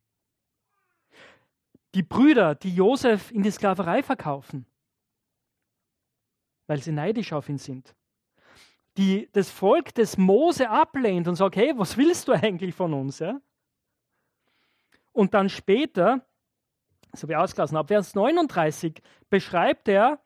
Die 1.96 2.04
Brüder, 2.04 2.56
die 2.56 2.76
Josef 2.76 3.32
in 3.32 3.44
die 3.44 3.52
Sklaverei 3.52 4.04
verkaufen, 4.04 4.66
weil 6.68 6.84
sie 6.84 6.92
neidisch 6.92 7.32
auf 7.32 7.48
ihn 7.48 7.58
sind 7.58 7.96
die, 8.98 9.30
das 9.34 9.50
Volk 9.50 9.94
des 9.94 10.18
Mose 10.18 10.70
ablehnt 10.70 11.28
und 11.28 11.36
sagt, 11.36 11.56
hey, 11.56 11.74
was 11.78 11.98
willst 11.98 12.28
du 12.28 12.34
eigentlich 12.34 12.76
von 12.76 12.94
uns? 12.94 13.20
Ja? 13.20 13.40
Und 15.12 15.34
dann 15.34 15.50
später, 15.50 16.26
so 17.14 17.28
wie 17.28 17.36
ausgelassen, 17.36 17.78
ab 17.78 17.88
Vers 17.88 18.16
39 18.16 19.02
beschreibt 19.30 19.88
er 19.88 20.20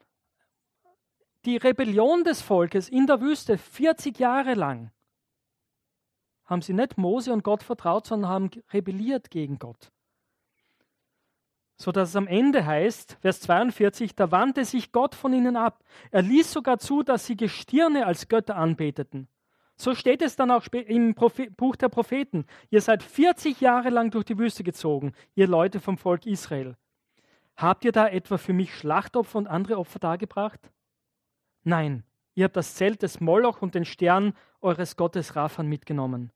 die 1.45 1.57
Rebellion 1.57 2.23
des 2.23 2.41
Volkes 2.41 2.89
in 2.89 3.05
der 3.05 3.21
Wüste 3.21 3.57
40 3.57 4.17
Jahre 4.17 4.53
lang. 4.53 4.91
Haben 6.45 6.61
sie 6.61 6.73
nicht 6.73 6.97
Mose 6.97 7.33
und 7.33 7.43
Gott 7.43 7.63
vertraut, 7.63 8.07
sondern 8.07 8.29
haben 8.29 8.49
rebelliert 8.71 9.29
gegen 9.29 9.59
Gott 9.59 9.91
so 11.75 11.91
dass 11.91 12.09
es 12.09 12.15
am 12.15 12.27
Ende 12.27 12.65
heißt, 12.65 13.17
Vers 13.21 13.41
42, 13.41 14.15
da 14.15 14.31
wandte 14.31 14.65
sich 14.65 14.91
Gott 14.91 15.15
von 15.15 15.33
ihnen 15.33 15.55
ab. 15.55 15.83
Er 16.11 16.21
ließ 16.21 16.51
sogar 16.51 16.79
zu, 16.79 17.03
dass 17.03 17.25
sie 17.25 17.35
Gestirne 17.35 18.05
als 18.05 18.27
Götter 18.27 18.55
anbeteten. 18.55 19.27
So 19.75 19.95
steht 19.95 20.21
es 20.21 20.35
dann 20.35 20.51
auch 20.51 20.65
im 20.67 21.15
Buch 21.15 21.75
der 21.75 21.89
Propheten. 21.89 22.45
Ihr 22.69 22.81
seid 22.81 23.01
40 23.01 23.59
Jahre 23.59 23.89
lang 23.89 24.11
durch 24.11 24.25
die 24.25 24.37
Wüste 24.37 24.63
gezogen, 24.63 25.13
ihr 25.35 25.47
Leute 25.47 25.79
vom 25.79 25.97
Volk 25.97 26.25
Israel. 26.25 26.75
Habt 27.57 27.85
ihr 27.85 27.91
da 27.91 28.07
etwa 28.07 28.37
für 28.37 28.53
mich 28.53 28.73
Schlachtopfer 28.75 29.37
und 29.37 29.47
andere 29.47 29.77
Opfer 29.77 29.99
dargebracht? 29.99 30.71
Nein, 31.63 32.03
ihr 32.35 32.45
habt 32.45 32.55
das 32.55 32.75
Zelt 32.75 33.01
des 33.01 33.19
Moloch 33.19 33.61
und 33.61 33.75
den 33.75 33.85
Stern 33.85 34.33
eures 34.61 34.95
Gottes 34.95 35.35
Raphan 35.35 35.67
mitgenommen. 35.67 36.31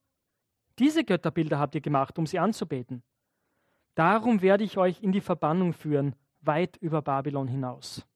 Diese 0.78 1.04
Götterbilder 1.04 1.58
habt 1.58 1.74
ihr 1.74 1.80
gemacht, 1.80 2.18
um 2.18 2.26
sie 2.26 2.38
anzubeten. 2.38 3.02
Darum 3.98 4.42
werde 4.42 4.62
ich 4.62 4.78
euch 4.78 5.02
in 5.02 5.10
die 5.10 5.20
Verbannung 5.20 5.72
führen, 5.72 6.14
weit 6.40 6.76
über 6.76 7.02
Babylon 7.02 7.48
hinaus. 7.48 8.06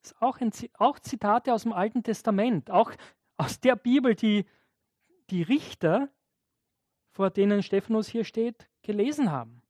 Das 0.00 0.12
ist 0.12 0.22
auch, 0.22 0.40
ein, 0.40 0.52
auch 0.74 1.00
Zitate 1.00 1.52
aus 1.52 1.64
dem 1.64 1.72
Alten 1.72 2.04
Testament, 2.04 2.70
auch 2.70 2.92
aus 3.36 3.58
der 3.58 3.74
Bibel, 3.74 4.14
die 4.14 4.46
die 5.30 5.42
Richter, 5.42 6.08
vor 7.10 7.30
denen 7.30 7.64
Stephanus 7.64 8.06
hier 8.06 8.22
steht, 8.22 8.70
gelesen 8.82 9.32
haben. 9.32 9.62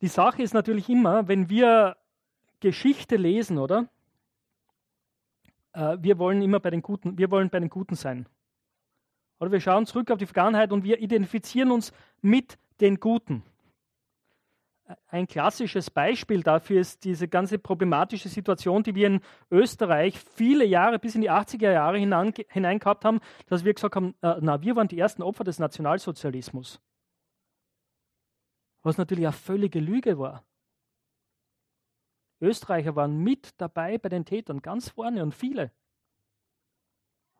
Die 0.00 0.08
Sache 0.08 0.42
ist 0.42 0.54
natürlich 0.54 0.88
immer, 0.88 1.28
wenn 1.28 1.48
wir 1.48 1.96
Geschichte 2.58 3.14
lesen, 3.14 3.58
oder? 3.58 3.88
Äh, 5.72 5.98
wir 6.00 6.18
wollen 6.18 6.42
immer 6.42 6.58
bei 6.58 6.70
den 6.70 6.82
Guten, 6.82 7.16
wir 7.16 7.30
wollen 7.30 7.48
bei 7.48 7.60
den 7.60 7.70
Guten 7.70 7.94
sein. 7.94 8.28
Oder 9.40 9.52
wir 9.52 9.60
schauen 9.60 9.86
zurück 9.86 10.10
auf 10.10 10.18
die 10.18 10.26
Vergangenheit 10.26 10.72
und 10.72 10.84
wir 10.84 11.00
identifizieren 11.00 11.70
uns 11.70 11.92
mit 12.20 12.58
den 12.80 12.98
Guten. 12.98 13.44
Ein 15.08 15.26
klassisches 15.26 15.90
Beispiel 15.90 16.42
dafür 16.42 16.80
ist 16.80 17.04
diese 17.04 17.28
ganze 17.28 17.58
problematische 17.58 18.30
Situation, 18.30 18.82
die 18.82 18.94
wir 18.94 19.06
in 19.08 19.20
Österreich 19.50 20.18
viele 20.18 20.64
Jahre 20.64 20.98
bis 20.98 21.14
in 21.14 21.20
die 21.20 21.30
80er 21.30 21.70
Jahre 21.70 21.98
hinein, 21.98 22.78
gehabt 22.78 23.04
haben, 23.04 23.20
dass 23.46 23.64
wir 23.64 23.74
gesagt 23.74 23.96
haben, 23.96 24.14
äh, 24.22 24.36
na, 24.40 24.62
wir 24.62 24.76
waren 24.76 24.88
die 24.88 24.98
ersten 24.98 25.22
Opfer 25.22 25.44
des 25.44 25.58
Nationalsozialismus. 25.58 26.80
Was 28.82 28.96
natürlich 28.96 29.26
eine 29.26 29.32
völlige 29.32 29.80
Lüge 29.80 30.18
war. 30.18 30.44
Österreicher 32.40 32.96
waren 32.96 33.18
mit 33.18 33.60
dabei 33.60 33.98
bei 33.98 34.08
den 34.08 34.24
Tätern, 34.24 34.62
ganz 34.62 34.90
vorne 34.90 35.22
und 35.22 35.34
viele. 35.34 35.70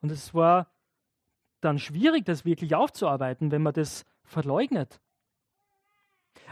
Und 0.00 0.10
es 0.10 0.34
war 0.34 0.70
dann 1.60 1.78
schwierig, 1.78 2.24
das 2.24 2.44
wirklich 2.44 2.74
aufzuarbeiten, 2.74 3.50
wenn 3.50 3.62
man 3.62 3.72
das 3.72 4.04
verleugnet. 4.24 5.00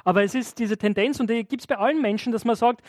Aber 0.05 0.23
es 0.23 0.35
ist 0.35 0.59
diese 0.59 0.77
Tendenz, 0.77 1.21
und 1.21 1.31
die 1.31 1.45
gibt 1.45 1.63
es 1.63 1.67
bei 1.67 1.79
allen 1.79 2.01
Menschen, 2.01 2.33
dass 2.33 2.45
man 2.45 2.57
sagt, 2.57 2.83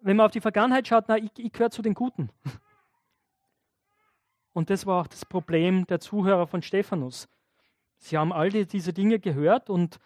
wenn 0.00 0.16
man 0.16 0.26
auf 0.26 0.32
die 0.32 0.40
Vergangenheit 0.40 0.88
schaut, 0.88 1.04
na, 1.08 1.16
ich, 1.16 1.30
ich 1.36 1.52
gehöre 1.52 1.70
zu 1.70 1.82
den 1.82 1.94
Guten. 1.94 2.30
Und 4.52 4.68
das 4.68 4.84
war 4.84 5.02
auch 5.02 5.06
das 5.06 5.24
Problem 5.24 5.86
der 5.86 6.00
Zuhörer 6.00 6.46
von 6.46 6.60
Stephanus. 6.60 7.28
Sie 7.98 8.18
haben 8.18 8.32
all 8.32 8.50
die, 8.50 8.66
diese 8.66 8.92
Dinge 8.92 9.20
gehört 9.20 9.70
und 9.70 10.00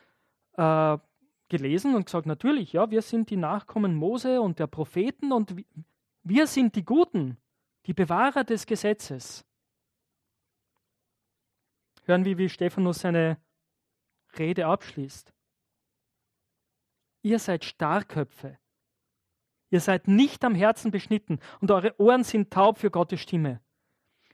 äh, 0.56 0.98
gelesen 1.48 1.94
und 1.94 2.06
gesagt, 2.06 2.26
natürlich, 2.26 2.72
ja, 2.72 2.90
wir 2.90 3.00
sind 3.02 3.30
die 3.30 3.36
Nachkommen 3.36 3.94
Mose 3.94 4.40
und 4.42 4.58
der 4.58 4.66
Propheten 4.66 5.32
und 5.32 5.54
Wir 6.22 6.46
sind 6.46 6.74
die 6.74 6.84
Guten, 6.84 7.38
die 7.86 7.94
Bewahrer 7.94 8.44
des 8.44 8.66
Gesetzes. 8.66 9.44
Hören 12.04 12.24
wir, 12.24 12.38
wie 12.38 12.48
Stephanus 12.48 13.00
seine 13.00 13.38
Rede 14.38 14.66
abschließt. 14.66 15.32
Ihr 17.22 17.38
seid 17.38 17.64
Starrköpfe. 17.64 18.58
Ihr 19.70 19.80
seid 19.80 20.08
nicht 20.08 20.44
am 20.44 20.54
Herzen 20.54 20.90
beschnitten 20.90 21.40
und 21.60 21.70
eure 21.70 21.98
Ohren 21.98 22.22
sind 22.22 22.52
taub 22.52 22.78
für 22.78 22.90
Gottes 22.90 23.20
Stimme. 23.20 23.60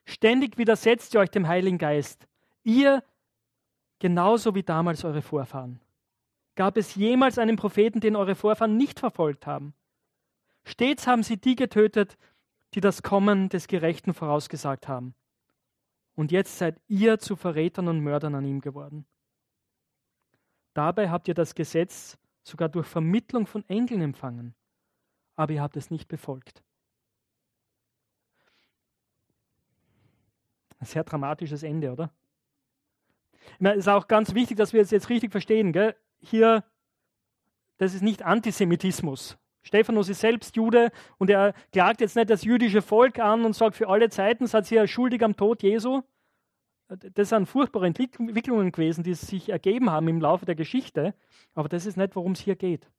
Ständig 0.04 0.58
widersetzt 0.58 1.14
ihr 1.14 1.20
euch 1.20 1.30
dem 1.30 1.46
Heiligen 1.46 1.78
Geist. 1.78 2.26
Ihr 2.64 3.04
genauso 4.00 4.54
wie 4.54 4.62
damals 4.62 5.04
eure 5.04 5.22
Vorfahren. 5.22 5.80
Gab 6.56 6.76
es 6.76 6.94
jemals 6.96 7.38
einen 7.38 7.56
Propheten, 7.56 8.00
den 8.00 8.16
eure 8.16 8.34
Vorfahren 8.34 8.76
nicht 8.76 8.98
verfolgt 8.98 9.46
haben? 9.46 9.74
Stets 10.64 11.06
haben 11.06 11.22
sie 11.22 11.36
die 11.36 11.54
getötet, 11.54 12.18
die 12.74 12.80
das 12.80 13.02
Kommen 13.02 13.48
des 13.48 13.68
Gerechten 13.68 14.12
vorausgesagt 14.12 14.88
haben. 14.88 15.14
Und 16.20 16.32
jetzt 16.32 16.58
seid 16.58 16.78
ihr 16.86 17.18
zu 17.18 17.34
Verrätern 17.34 17.88
und 17.88 18.00
Mördern 18.00 18.34
an 18.34 18.44
ihm 18.44 18.60
geworden. 18.60 19.06
Dabei 20.74 21.08
habt 21.08 21.28
ihr 21.28 21.32
das 21.32 21.54
Gesetz 21.54 22.18
sogar 22.42 22.68
durch 22.68 22.86
Vermittlung 22.86 23.46
von 23.46 23.66
Engeln 23.70 24.02
empfangen, 24.02 24.54
aber 25.34 25.54
ihr 25.54 25.62
habt 25.62 25.78
es 25.78 25.90
nicht 25.90 26.08
befolgt. 26.08 26.62
Ein 30.78 30.84
sehr 30.84 31.04
dramatisches 31.04 31.62
Ende, 31.62 31.90
oder? 31.90 32.12
Es 33.58 33.78
ist 33.78 33.88
auch 33.88 34.06
ganz 34.06 34.34
wichtig, 34.34 34.58
dass 34.58 34.74
wir 34.74 34.82
es 34.82 34.90
jetzt 34.90 35.08
richtig 35.08 35.30
verstehen. 35.32 35.72
Gell? 35.72 35.96
Hier, 36.18 36.64
das 37.78 37.94
ist 37.94 38.02
nicht 38.02 38.24
Antisemitismus. 38.24 39.38
Stephanus 39.62 40.08
ist 40.08 40.20
selbst 40.20 40.56
Jude 40.56 40.90
und 41.18 41.30
er 41.30 41.54
klagt 41.72 42.00
jetzt 42.00 42.16
nicht 42.16 42.30
das 42.30 42.44
jüdische 42.44 42.82
Volk 42.82 43.18
an 43.18 43.44
und 43.44 43.54
sagt, 43.54 43.76
für 43.76 43.88
alle 43.88 44.08
Zeiten 44.08 44.46
seid 44.46 44.70
ihr 44.72 44.86
schuldig 44.86 45.22
am 45.22 45.36
Tod 45.36 45.62
Jesu. 45.62 46.02
Das 46.88 47.28
sind 47.28 47.46
furchtbare 47.46 47.86
Entwicklungen 47.86 48.72
gewesen, 48.72 49.04
die 49.04 49.14
sich 49.14 49.50
ergeben 49.50 49.90
haben 49.90 50.08
im 50.08 50.20
Laufe 50.20 50.44
der 50.44 50.56
Geschichte. 50.56 51.14
Aber 51.54 51.68
das 51.68 51.86
ist 51.86 51.96
nicht, 51.96 52.16
worum 52.16 52.32
es 52.32 52.40
hier 52.40 52.56
geht. 52.56 52.90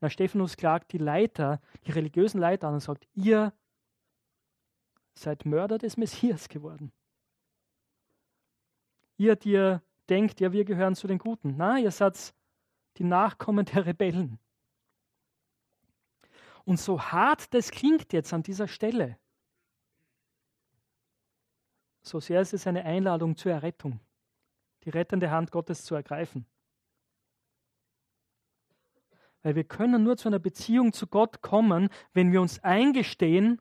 Na, 0.00 0.10
Stephanus 0.10 0.56
klagt 0.56 0.92
die 0.92 0.98
Leiter, 0.98 1.60
die 1.86 1.92
religiösen 1.92 2.38
Leiter 2.38 2.68
an 2.68 2.74
und 2.74 2.80
sagt, 2.80 3.08
ihr 3.14 3.54
seid 5.14 5.46
Mörder 5.46 5.78
des 5.78 5.96
Messias 5.96 6.48
geworden. 6.50 6.92
Ihr, 9.16 9.36
die 9.36 9.52
ihr 9.52 9.82
denkt, 10.10 10.40
ja, 10.40 10.52
wir 10.52 10.66
gehören 10.66 10.94
zu 10.94 11.06
den 11.06 11.18
Guten. 11.18 11.54
Na, 11.56 11.78
ihr 11.78 11.90
seid 11.90 12.34
die 12.98 13.04
Nachkommen 13.04 13.64
der 13.64 13.86
Rebellen. 13.86 14.38
Und 16.66 16.80
so 16.80 17.00
hart 17.00 17.54
das 17.54 17.70
klingt 17.70 18.12
jetzt 18.12 18.34
an 18.34 18.42
dieser 18.42 18.66
Stelle, 18.66 19.16
so 22.02 22.20
sehr 22.20 22.40
ist 22.40 22.52
es 22.52 22.66
eine 22.66 22.84
Einladung 22.84 23.36
zur 23.36 23.52
Errettung, 23.52 24.00
die 24.84 24.90
rettende 24.90 25.30
Hand 25.30 25.50
Gottes 25.50 25.84
zu 25.84 25.94
ergreifen. 25.94 26.44
Weil 29.42 29.54
wir 29.54 29.64
können 29.64 30.02
nur 30.02 30.16
zu 30.16 30.28
einer 30.28 30.40
Beziehung 30.40 30.92
zu 30.92 31.06
Gott 31.06 31.40
kommen, 31.40 31.88
wenn 32.12 32.32
wir 32.32 32.40
uns 32.40 32.62
eingestehen, 32.62 33.60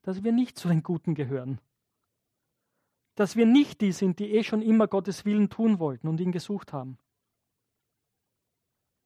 dass 0.00 0.24
wir 0.24 0.32
nicht 0.32 0.58
zu 0.58 0.68
den 0.68 0.82
Guten 0.82 1.14
gehören. 1.14 1.60
Dass 3.14 3.36
wir 3.36 3.44
nicht 3.44 3.82
die 3.82 3.92
sind, 3.92 4.18
die 4.18 4.32
eh 4.32 4.42
schon 4.42 4.62
immer 4.62 4.88
Gottes 4.88 5.26
Willen 5.26 5.50
tun 5.50 5.78
wollten 5.78 6.08
und 6.08 6.18
ihn 6.18 6.32
gesucht 6.32 6.72
haben. 6.72 6.98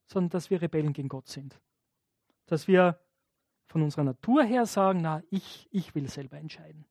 Sondern 0.07 0.31
dass 0.31 0.49
wir 0.51 0.63
Rebellen 0.63 0.93
gegen 0.93 1.09
Gott 1.09 1.29
sind. 1.29 1.61
Dass 2.47 2.69
wir 2.69 3.01
von 3.67 3.83
unserer 3.83 4.05
Natur 4.05 4.45
her 4.45 4.67
sagen, 4.67 5.01
na, 5.03 5.23
ich, 5.31 5.69
ich 5.71 5.95
will 5.95 6.09
selber 6.09 6.39
entscheiden. 6.39 6.85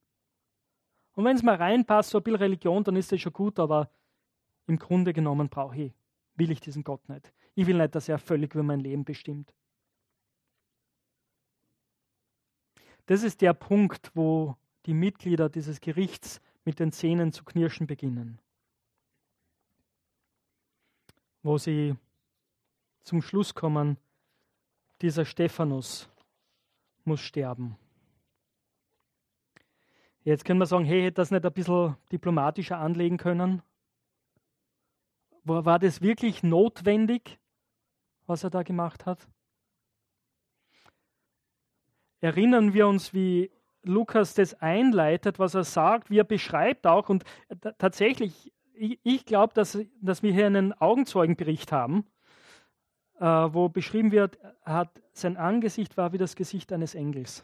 Und 1.13 1.23
wenn 1.23 1.35
es 1.35 1.43
mal 1.43 1.55
reinpasst, 1.55 2.09
so 2.09 2.17
ein 2.17 2.23
bisschen 2.23 2.39
Religion, 2.39 2.83
dann 2.83 2.95
ist 2.95 3.11
das 3.11 3.21
schon 3.21 3.33
gut, 3.33 3.59
aber 3.59 3.89
im 4.67 4.77
Grunde 4.77 5.13
genommen 5.13 5.49
brauche 5.49 5.77
ich, 5.77 5.93
will 6.35 6.51
ich 6.51 6.59
diesen 6.59 6.83
Gott 6.83 7.07
nicht. 7.07 7.33
Ich 7.55 7.67
will 7.67 7.77
nicht, 7.77 7.95
dass 7.95 8.09
er 8.09 8.19
völlig 8.19 8.53
über 8.53 8.63
mein 8.63 8.81
Leben 8.81 9.05
bestimmt. 9.05 9.53
Das 13.05 13.23
ist 13.23 13.41
der 13.41 13.53
Punkt, 13.53 14.11
wo 14.15 14.57
die 14.85 14.93
Mitglieder 14.93 15.47
dieses 15.49 15.79
Gerichts 15.79 16.41
mit 16.65 16.79
den 16.79 16.91
Zähnen 16.91 17.31
zu 17.31 17.43
knirschen 17.43 17.87
beginnen. 17.87 18.39
Wo 21.43 21.57
sie 21.57 21.95
zum 23.03 23.21
Schluss 23.21 23.53
kommen, 23.53 23.97
dieser 25.01 25.25
Stephanus 25.25 26.09
muss 27.05 27.21
sterben. 27.21 27.77
Jetzt 30.23 30.43
können 30.43 30.59
wir 30.59 30.65
sagen, 30.65 30.85
hey, 30.85 31.03
hätte 31.03 31.15
das 31.21 31.31
nicht 31.31 31.45
ein 31.45 31.53
bisschen 31.53 31.95
diplomatischer 32.11 32.77
anlegen 32.77 33.17
können? 33.17 33.61
War 35.43 35.77
das 35.77 36.01
wirklich 36.01 36.41
notwendig, 36.41 37.39
was 38.25 38.43
er 38.43 38.49
da 38.49 38.63
gemacht 38.63 39.05
hat? 39.05 39.27
erinnern 42.25 42.73
wir 42.73 42.87
uns, 42.87 43.13
wie 43.13 43.51
Lukas 43.83 44.33
das 44.33 44.55
einleitet, 44.55 45.37
was 45.37 45.53
er 45.53 45.63
sagt, 45.63 46.09
wie 46.09 46.19
er 46.19 46.23
beschreibt 46.23 46.87
auch. 46.87 47.07
Und 47.07 47.23
tatsächlich, 47.77 48.51
ich, 48.73 48.99
ich 49.03 49.25
glaube, 49.25 49.53
dass, 49.53 49.77
dass 50.01 50.23
wir 50.23 50.33
hier 50.33 50.47
einen 50.47 50.73
Augenzeugenbericht 50.73 51.71
haben, 51.71 52.05
äh, 53.19 53.25
wo 53.25 53.69
beschrieben 53.69 54.11
wird, 54.11 54.37
hat, 54.63 54.89
sein 55.13 55.37
Angesicht 55.37 55.97
war 55.97 56.13
wie 56.13 56.17
das 56.17 56.35
Gesicht 56.35 56.71
eines 56.71 56.95
Engels. 56.95 57.43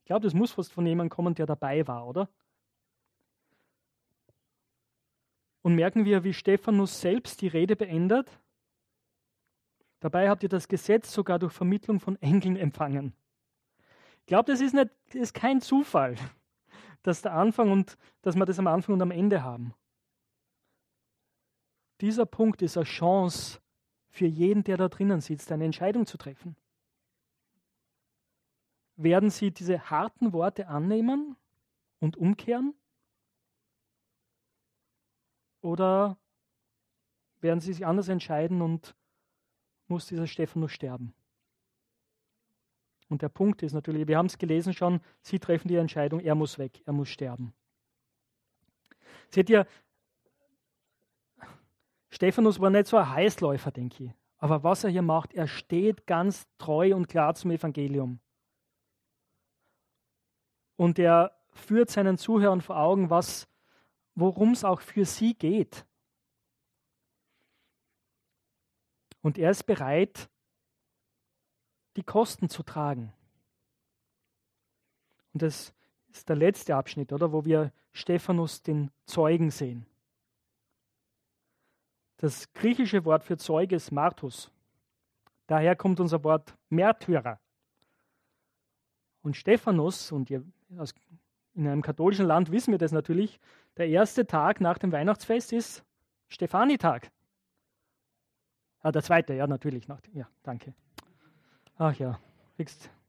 Ich 0.00 0.06
glaube, 0.06 0.24
das 0.24 0.34
muss 0.34 0.52
fast 0.52 0.72
von 0.72 0.86
jemandem 0.86 1.10
kommen, 1.10 1.34
der 1.34 1.46
dabei 1.46 1.86
war, 1.86 2.06
oder? 2.06 2.28
Und 5.62 5.74
merken 5.74 6.04
wir, 6.04 6.22
wie 6.22 6.32
Stephanus 6.32 7.00
selbst 7.00 7.40
die 7.40 7.48
Rede 7.48 7.74
beendet 7.74 8.30
Dabei 10.00 10.28
habt 10.28 10.42
ihr 10.42 10.48
das 10.48 10.68
Gesetz 10.68 11.12
sogar 11.12 11.38
durch 11.38 11.52
Vermittlung 11.52 12.00
von 12.00 12.14
Engeln 12.20 12.56
empfangen. 12.56 13.14
Ich 14.20 14.26
glaube, 14.26 14.50
das 14.50 14.60
ist, 14.60 14.74
nicht, 14.74 14.90
ist 15.12 15.34
kein 15.34 15.60
Zufall, 15.60 16.16
dass 17.02 17.22
der 17.22 17.32
Anfang 17.32 17.70
und 17.70 17.96
dass 18.22 18.36
wir 18.36 18.44
das 18.44 18.58
am 18.58 18.66
Anfang 18.66 18.94
und 18.94 19.02
am 19.02 19.10
Ende 19.10 19.42
haben. 19.42 19.74
Dieser 22.00 22.26
Punkt 22.26 22.60
ist 22.60 22.76
eine 22.76 22.84
Chance 22.84 23.60
für 24.16 24.26
jeden, 24.26 24.64
der 24.64 24.78
da 24.78 24.88
drinnen 24.88 25.20
sitzt, 25.20 25.52
eine 25.52 25.64
Entscheidung 25.64 26.06
zu 26.06 26.16
treffen. 26.16 26.56
Werden 28.96 29.28
Sie 29.28 29.50
diese 29.50 29.90
harten 29.90 30.32
Worte 30.32 30.68
annehmen 30.68 31.36
und 32.00 32.16
umkehren? 32.16 32.74
Oder 35.60 36.16
werden 37.40 37.60
Sie 37.60 37.74
sich 37.74 37.84
anders 37.84 38.08
entscheiden 38.08 38.62
und 38.62 38.96
muss 39.86 40.06
dieser 40.06 40.26
Stephanus 40.26 40.72
sterben. 40.72 41.14
Und 43.08 43.22
der 43.22 43.28
Punkt 43.28 43.62
ist 43.62 43.74
natürlich, 43.74 44.08
wir 44.08 44.16
haben 44.16 44.26
es 44.26 44.38
gelesen 44.38 44.72
schon, 44.72 45.00
sie 45.20 45.38
treffen 45.38 45.68
die 45.68 45.76
Entscheidung, 45.76 46.20
er 46.20 46.34
muss 46.34 46.58
weg, 46.58 46.82
er 46.86 46.92
muss 46.92 47.08
sterben. 47.08 47.54
Seht 49.30 49.48
ihr, 49.48 49.66
Stephanus 52.16 52.60
war 52.60 52.70
nicht 52.70 52.86
so 52.86 52.96
ein 52.96 53.10
Heißläufer, 53.10 53.70
denke 53.70 54.04
ich. 54.04 54.10
Aber 54.38 54.62
was 54.62 54.84
er 54.84 54.88
hier 54.88 55.02
macht, 55.02 55.34
er 55.34 55.46
steht 55.46 56.06
ganz 56.06 56.48
treu 56.56 56.96
und 56.96 57.08
klar 57.08 57.34
zum 57.34 57.50
Evangelium. 57.50 58.20
Und 60.76 60.98
er 60.98 61.36
führt 61.52 61.90
seinen 61.90 62.16
Zuhörern 62.16 62.62
vor 62.62 62.78
Augen, 62.78 63.10
worum 63.10 64.52
es 64.52 64.64
auch 64.64 64.80
für 64.80 65.04
sie 65.04 65.34
geht. 65.34 65.84
Und 69.20 69.36
er 69.36 69.50
ist 69.50 69.64
bereit, 69.64 70.30
die 71.96 72.02
Kosten 72.02 72.48
zu 72.48 72.62
tragen. 72.62 73.12
Und 75.34 75.42
das 75.42 75.74
ist 76.08 76.30
der 76.30 76.36
letzte 76.36 76.76
Abschnitt, 76.76 77.12
oder, 77.12 77.30
wo 77.30 77.44
wir 77.44 77.74
Stephanus 77.92 78.62
den 78.62 78.90
Zeugen 79.04 79.50
sehen. 79.50 79.84
Das 82.18 82.52
griechische 82.54 83.04
Wort 83.04 83.24
für 83.24 83.36
Zeuge 83.36 83.76
ist 83.76 83.90
Martus. 83.90 84.50
Daher 85.46 85.76
kommt 85.76 86.00
unser 86.00 86.24
Wort 86.24 86.56
Märtyrer. 86.70 87.38
Und 89.22 89.36
Stephanus, 89.36 90.12
und 90.12 90.30
in 90.30 90.42
einem 91.56 91.82
katholischen 91.82 92.26
Land 92.26 92.50
wissen 92.50 92.70
wir 92.72 92.78
das 92.78 92.92
natürlich, 92.92 93.38
der 93.76 93.88
erste 93.88 94.26
Tag 94.26 94.60
nach 94.60 94.78
dem 94.78 94.92
Weihnachtsfest 94.92 95.52
ist 95.52 95.84
Stefanitag. 96.28 97.10
Ah, 98.80 98.92
der 98.92 99.02
zweite, 99.02 99.34
ja, 99.34 99.46
natürlich. 99.46 99.88
Noch, 99.88 99.98
ja, 100.12 100.28
danke. 100.42 100.74
Ach 101.76 101.94
ja, 101.94 102.18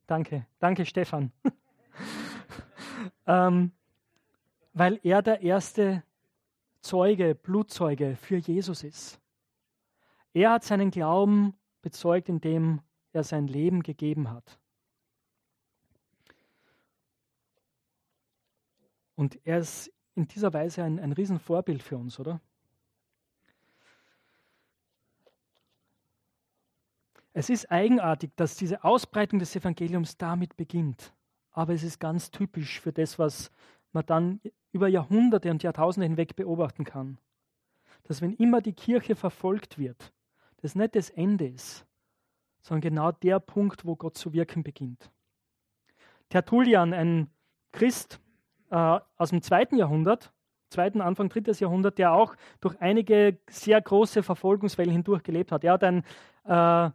danke, 0.07 0.45
danke, 0.59 0.85
Stefan. 0.85 1.31
ähm, 3.27 3.71
weil 4.73 4.99
er 5.03 5.21
der 5.21 5.41
erste 5.41 6.03
Zeuge, 6.81 7.35
Blutzeuge 7.35 8.15
für 8.15 8.37
Jesus 8.37 8.83
ist. 8.83 9.19
Er 10.33 10.51
hat 10.51 10.63
seinen 10.63 10.91
Glauben 10.91 11.53
bezeugt, 11.81 12.29
indem 12.29 12.81
er 13.11 13.23
sein 13.23 13.47
Leben 13.47 13.83
gegeben 13.83 14.29
hat. 14.29 14.59
Und 19.15 19.39
er 19.45 19.59
ist 19.59 19.91
in 20.15 20.27
dieser 20.27 20.53
Weise 20.53 20.83
ein, 20.83 20.99
ein 20.99 21.11
Riesenvorbild 21.11 21.81
für 21.81 21.97
uns, 21.97 22.19
oder? 22.19 22.39
Es 27.33 27.49
ist 27.51 27.69
eigenartig, 27.71 28.31
dass 28.35 28.55
diese 28.55 28.83
Ausbreitung 28.83 29.37
des 29.37 29.55
Evangeliums 29.55 30.17
damit 30.17 30.57
beginnt. 30.57 31.13
Aber 31.51 31.73
es 31.73 31.83
ist 31.83 31.99
ganz 31.99 32.31
typisch 32.31 32.79
für 32.79 32.91
das, 32.91 33.19
was 33.19 33.51
man 33.97 34.05
dann 34.05 34.41
über 34.71 34.87
Jahrhunderte 34.87 35.51
und 35.51 35.63
Jahrtausende 35.63 36.07
hinweg 36.07 36.35
beobachten 36.35 36.83
kann. 36.83 37.17
Dass 38.03 38.21
wenn 38.21 38.33
immer 38.33 38.61
die 38.61 38.73
Kirche 38.73 39.15
verfolgt 39.15 39.77
wird, 39.77 40.13
das 40.61 40.75
nicht 40.75 40.95
das 40.95 41.09
Ende 41.09 41.47
ist, 41.47 41.85
sondern 42.61 42.81
genau 42.81 43.11
der 43.11 43.39
Punkt, 43.39 43.85
wo 43.85 43.95
Gott 43.95 44.17
zu 44.17 44.33
wirken 44.33 44.63
beginnt. 44.63 45.11
Tertullian, 46.29 46.93
ein 46.93 47.29
Christ 47.71 48.19
äh, 48.69 48.99
aus 49.17 49.29
dem 49.29 49.41
zweiten 49.41 49.77
Jahrhundert, 49.77 50.33
zweiten, 50.69 51.01
Anfang 51.01 51.29
drittes 51.29 51.59
Jahrhundert, 51.59 51.97
der 51.97 52.13
auch 52.13 52.35
durch 52.59 52.79
einige 52.81 53.37
sehr 53.49 53.81
große 53.81 54.23
Verfolgungswellen 54.23 54.91
hindurch 54.91 55.23
gelebt 55.23 55.51
hat. 55.51 55.63
Er 55.63 55.73
hat 55.73 55.83
ein 55.83 56.03
äh, 56.43 56.91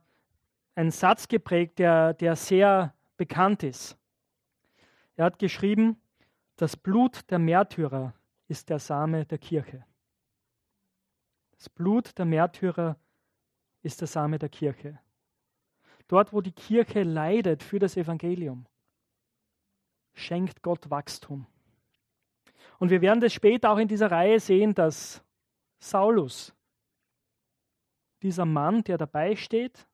einen 0.74 0.90
Satz 0.90 1.28
geprägt, 1.28 1.78
der, 1.78 2.14
der 2.14 2.36
sehr 2.36 2.94
bekannt 3.16 3.62
ist. 3.62 3.96
Er 5.16 5.26
hat 5.26 5.38
geschrieben, 5.38 5.96
das 6.62 6.76
Blut 6.76 7.28
der 7.28 7.40
Märtyrer 7.40 8.14
ist 8.46 8.70
der 8.70 8.78
Same 8.78 9.26
der 9.26 9.38
Kirche. 9.38 9.84
Das 11.56 11.68
Blut 11.68 12.16
der 12.16 12.24
Märtyrer 12.24 12.96
ist 13.82 14.00
der 14.00 14.06
Same 14.06 14.38
der 14.38 14.48
Kirche. 14.48 15.00
Dort, 16.06 16.32
wo 16.32 16.40
die 16.40 16.52
Kirche 16.52 17.02
leidet 17.02 17.64
für 17.64 17.80
das 17.80 17.96
Evangelium, 17.96 18.64
schenkt 20.14 20.62
Gott 20.62 20.88
Wachstum. 20.88 21.48
Und 22.78 22.90
wir 22.90 23.00
werden 23.00 23.20
das 23.20 23.32
später 23.32 23.72
auch 23.72 23.78
in 23.78 23.88
dieser 23.88 24.12
Reihe 24.12 24.38
sehen, 24.38 24.72
dass 24.72 25.20
Saulus, 25.80 26.54
dieser 28.22 28.44
Mann, 28.44 28.84
der 28.84 28.98
dabei 28.98 29.34
steht, 29.34 29.88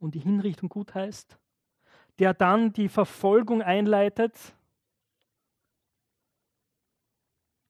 und 0.00 0.16
die 0.16 0.20
Hinrichtung 0.20 0.68
gut 0.68 0.96
heißt, 0.96 1.38
der 2.18 2.34
dann 2.34 2.72
die 2.72 2.88
Verfolgung 2.88 3.62
einleitet. 3.62 4.56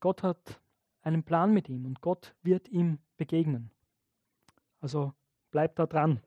Gott 0.00 0.22
hat 0.22 0.60
einen 1.02 1.22
Plan 1.22 1.52
mit 1.52 1.68
ihm 1.68 1.86
und 1.86 2.00
Gott 2.00 2.34
wird 2.42 2.68
ihm 2.68 2.98
begegnen. 3.16 3.70
Also 4.80 5.12
bleibt 5.50 5.78
da 5.78 5.86
dran. 5.86 6.20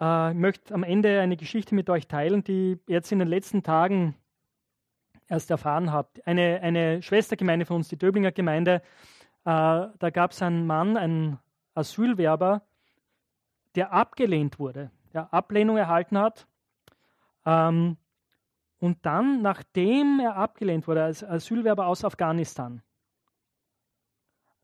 Äh, 0.00 0.30
ich 0.30 0.36
möchte 0.36 0.74
am 0.74 0.82
Ende 0.82 1.20
eine 1.20 1.36
Geschichte 1.36 1.74
mit 1.74 1.90
euch 1.90 2.06
teilen, 2.06 2.44
die 2.44 2.78
jetzt 2.86 3.12
in 3.12 3.18
den 3.18 3.28
letzten 3.28 3.62
Tagen 3.62 4.14
erst 5.26 5.50
erfahren 5.50 5.92
habt. 5.92 6.26
Eine, 6.26 6.60
eine 6.62 7.02
Schwestergemeinde 7.02 7.66
von 7.66 7.76
uns, 7.76 7.88
die 7.88 7.98
Döblinger 7.98 8.32
Gemeinde, 8.32 8.82
äh, 9.44 9.86
da 9.98 10.10
gab 10.12 10.32
es 10.32 10.42
einen 10.42 10.66
Mann, 10.66 10.96
einen 10.96 11.38
Asylwerber, 11.74 12.62
der 13.74 13.92
abgelehnt 13.92 14.58
wurde, 14.58 14.90
der 15.12 15.32
Ablehnung 15.32 15.76
erhalten 15.76 16.18
hat. 16.18 16.46
Ähm, 17.44 17.96
und 18.78 19.04
dann, 19.04 19.42
nachdem 19.42 20.20
er 20.20 20.36
abgelehnt 20.36 20.86
wurde 20.86 21.02
als 21.02 21.24
Asylwerber 21.24 21.86
aus 21.86 22.04
Afghanistan, 22.04 22.82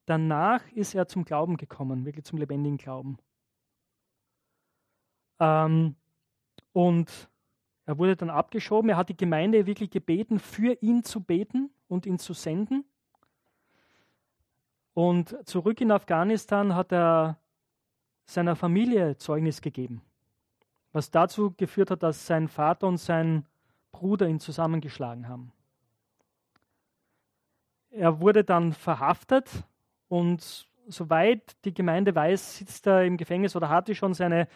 danach 0.07 0.67
ist 0.73 0.95
er 0.95 1.09
zum 1.09 1.25
Glauben 1.25 1.57
gekommen, 1.57 2.05
wirklich 2.05 2.25
zum 2.25 2.39
lebendigen 2.39 2.79
Glauben. 2.79 3.19
Ähm, 5.41 5.97
und 6.73 7.29
er 7.87 7.99
wurde 7.99 8.17
dann 8.17 8.31
abgeschoben. 8.31 8.91
Er 8.91 8.97
hat 8.97 9.09
die 9.09 9.17
Gemeinde 9.17 9.67
wirklich 9.67 9.91
gebeten, 9.91 10.39
für 10.39 10.75
ihn 10.81 11.03
zu 11.03 11.21
beten 11.21 11.71
und 11.89 12.07
ihn 12.07 12.19
zu 12.19 12.33
senden. 12.33 12.85
Und 14.95 15.37
zurück 15.47 15.81
in 15.81 15.91
Afghanistan 15.91 16.75
hat 16.75 16.93
er 16.93 17.39
seiner 18.27 18.55
Familie 18.57 19.17
Zeugnis 19.19 19.61
gegeben, 19.61 20.03
was 20.93 21.11
dazu 21.11 21.53
geführt 21.57 21.91
hat, 21.91 22.03
dass 22.03 22.27
sein 22.27 22.49
Vater 22.49 22.87
und 22.87 22.99
sein 22.99 23.45
Bruder 23.95 24.27
ihn 24.29 24.41
zusammengeschlagen 24.41 25.29
haben. 25.29 25.53
Er 27.91 28.21
wurde 28.21 28.43
dann 28.43 28.73
verhaftet 28.73 29.49
und 30.09 30.69
soweit 30.89 31.57
die 31.65 31.73
Gemeinde 31.73 32.15
weiß, 32.15 32.59
sitzt 32.59 32.89
er 32.89 33.05
im 33.05 33.17
Gefängnis 33.17 33.55
oder 33.55 33.69
hatte 33.69 33.95
schon 33.95 34.13
seine 34.13 34.49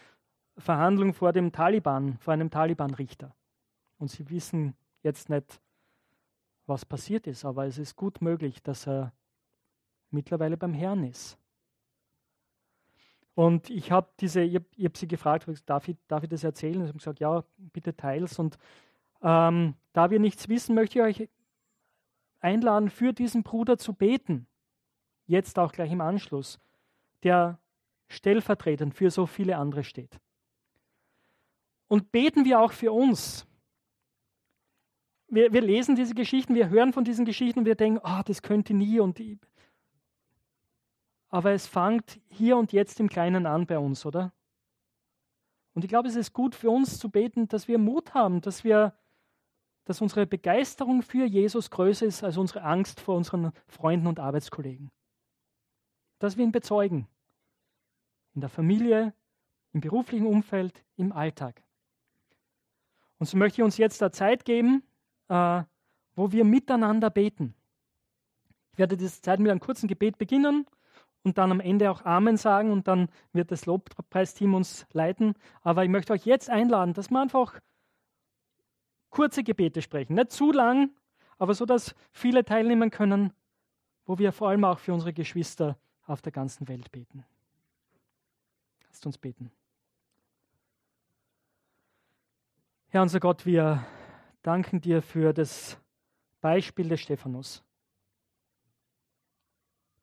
Verhandlung 0.57 1.15
vor 1.15 1.33
dem 1.33 1.53
Taliban, 1.53 2.19
vor 2.19 2.35
einem 2.35 2.51
Taliban-Richter. 2.51 3.33
Und 3.99 4.11
sie 4.11 4.29
wissen 4.29 4.75
jetzt 5.03 5.31
nicht, 5.31 5.61
was 6.67 6.85
passiert 6.85 7.29
ist, 7.29 7.45
aber 7.45 7.67
es 7.67 7.79
ist 7.79 7.95
gut 7.95 8.21
möglich, 8.21 8.61
dass 8.63 8.89
er 8.89 9.13
mittlerweile 10.11 10.57
beim 10.57 10.75
Herrn 10.75 11.05
ist. 11.05 11.39
Und 13.35 13.71
ich 13.71 13.93
habe 13.93 14.09
diese, 14.19 14.41
ich 14.41 14.57
habe 14.57 14.67
hab 14.83 14.97
sie 14.97 15.07
gefragt, 15.07 15.47
darf 15.67 15.87
ich, 15.87 15.97
darf 16.09 16.25
ich 16.25 16.29
das 16.29 16.43
erzählen? 16.43 16.83
Sie 16.83 16.89
haben 16.89 16.99
gesagt, 16.99 17.21
ja, 17.21 17.45
bitte 17.57 17.97
teils. 17.97 18.37
Und 18.41 18.59
ähm, 19.23 19.75
da 19.93 20.11
wir 20.11 20.21
nichts 20.21 20.49
wissen, 20.49 20.75
möchte 20.75 20.99
ich 20.99 21.05
euch 21.05 21.29
einladen, 22.41 22.91
für 22.91 23.13
diesen 23.13 23.43
Bruder 23.43 23.79
zu 23.79 23.93
beten. 23.93 24.47
Jetzt 25.27 25.59
auch 25.59 25.73
gleich 25.73 25.91
im 25.91 26.01
Anschluss, 26.01 26.59
der 27.23 27.59
stellvertretend 28.09 28.95
für 28.95 29.11
so 29.11 29.27
viele 29.27 29.57
andere 29.57 29.85
steht. 29.85 30.19
Und 31.89 32.13
beten 32.13 32.45
wir 32.45 32.61
auch 32.61 32.73
für 32.73 32.93
uns. 32.93 33.47
Wir, 35.29 35.53
wir 35.53 35.61
lesen 35.61 35.97
diese 35.97 36.15
Geschichten, 36.15 36.55
wir 36.55 36.69
hören 36.71 36.93
von 36.93 37.05
diesen 37.05 37.25
Geschichten 37.25 37.61
und 37.61 37.65
wir 37.67 37.75
denken, 37.75 38.01
oh, 38.03 38.23
das 38.25 38.41
könnte 38.41 38.73
nie 38.73 39.01
und 39.01 39.21
ich, 39.21 39.39
aber 41.31 41.53
es 41.53 41.67
fängt 41.67 42.21
hier 42.29 42.57
und 42.57 42.73
jetzt 42.73 43.01
im 43.01 43.09
Kleinen 43.09 43.47
an 43.47 43.67
bei 43.67 43.79
uns, 43.79 44.07
oder? 44.07 44.33
Und 45.75 45.85
ich 45.85 45.89
glaube, 45.89 46.09
es 46.09 46.17
ist 46.17 46.33
gut 46.33 46.55
für 46.55 46.71
uns 46.71 46.99
zu 46.99 47.11
beten, 47.11 47.49
dass 47.49 47.69
wir 47.69 47.79
Mut 47.79 48.15
haben, 48.15 48.41
dass 48.41 48.65
wir, 48.65 48.95
dass 49.89 50.03
unsere 50.03 50.27
Begeisterung 50.27 51.01
für 51.01 51.25
Jesus 51.25 51.71
größer 51.71 52.05
ist 52.05 52.23
als 52.23 52.37
unsere 52.37 52.63
Angst 52.63 53.01
vor 53.01 53.17
unseren 53.17 53.53
Freunden 53.67 54.07
und 54.07 54.21
Arbeitskollegen. 54.21 54.91
Dass 56.19 56.37
wir 56.37 56.45
ihn 56.45 56.53
bezeugen. 56.53 57.09
In 58.35 58.43
der 58.43 58.51
Familie, 58.51 59.15
im 59.73 59.81
beruflichen 59.81 60.27
Umfeld, 60.27 60.85
im 60.97 61.11
Alltag. 61.11 61.63
Und 63.17 63.31
so 63.31 63.39
möchte 63.39 63.63
ich 63.63 63.65
uns 63.65 63.79
jetzt 63.79 64.03
da 64.03 64.13
Zeit 64.13 64.45
geben, 64.45 64.83
äh, 65.29 65.63
wo 66.15 66.33
wir 66.33 66.45
miteinander 66.45 67.09
beten. 67.09 67.55
Ich 68.73 68.79
werde 68.79 68.99
diese 68.99 69.23
Zeit 69.23 69.41
mit 69.41 69.51
einem 69.51 69.59
kurzen 69.59 69.89
Gebet 69.89 70.19
beginnen 70.19 70.67
und 71.23 71.39
dann 71.39 71.51
am 71.51 71.61
Ende 71.61 71.91
auch 71.91 72.05
Amen 72.05 72.37
sagen 72.37 72.73
und 72.73 72.89
dann 72.89 73.09
wird 73.33 73.51
das 73.53 73.65
Lobpreisteam 73.65 74.53
uns 74.53 74.87
leiten. 74.93 75.33
Aber 75.63 75.83
ich 75.83 75.91
möchte 75.91 76.13
euch 76.13 76.27
jetzt 76.27 76.51
einladen, 76.51 76.93
dass 76.93 77.09
wir 77.09 77.23
einfach 77.23 77.59
kurze 79.11 79.43
Gebete 79.43 79.83
sprechen. 79.83 80.15
Nicht 80.15 80.33
zu 80.33 80.53
lang, 80.53 80.91
aber 81.39 81.55
so, 81.55 81.65
dass 81.65 81.95
viele 82.13 82.45
teilnehmen 82.45 82.91
können, 82.91 83.33
wo 84.07 84.19
wir 84.19 84.33
vor 84.33 84.49
allem 84.49 84.65
auch 84.65 84.79
für 84.79 84.93
unsere 84.93 85.13
Geschwister 85.13 85.79
auf 86.07 86.23
der 86.23 86.33
ganzen 86.33 86.69
Welt 86.69 86.91
beten. 86.91 87.25
Lasst 88.87 89.07
uns 89.07 89.19
beten. 89.19 89.51
Herr 92.89 93.03
unser 93.03 93.21
Gott, 93.21 93.45
wir 93.45 93.87
danken 94.43 94.81
dir 94.81 95.03
für 95.03 95.35
das 95.35 95.79
Beispiel 96.41 96.89
des 96.89 97.01
Stephanus. 97.01 97.63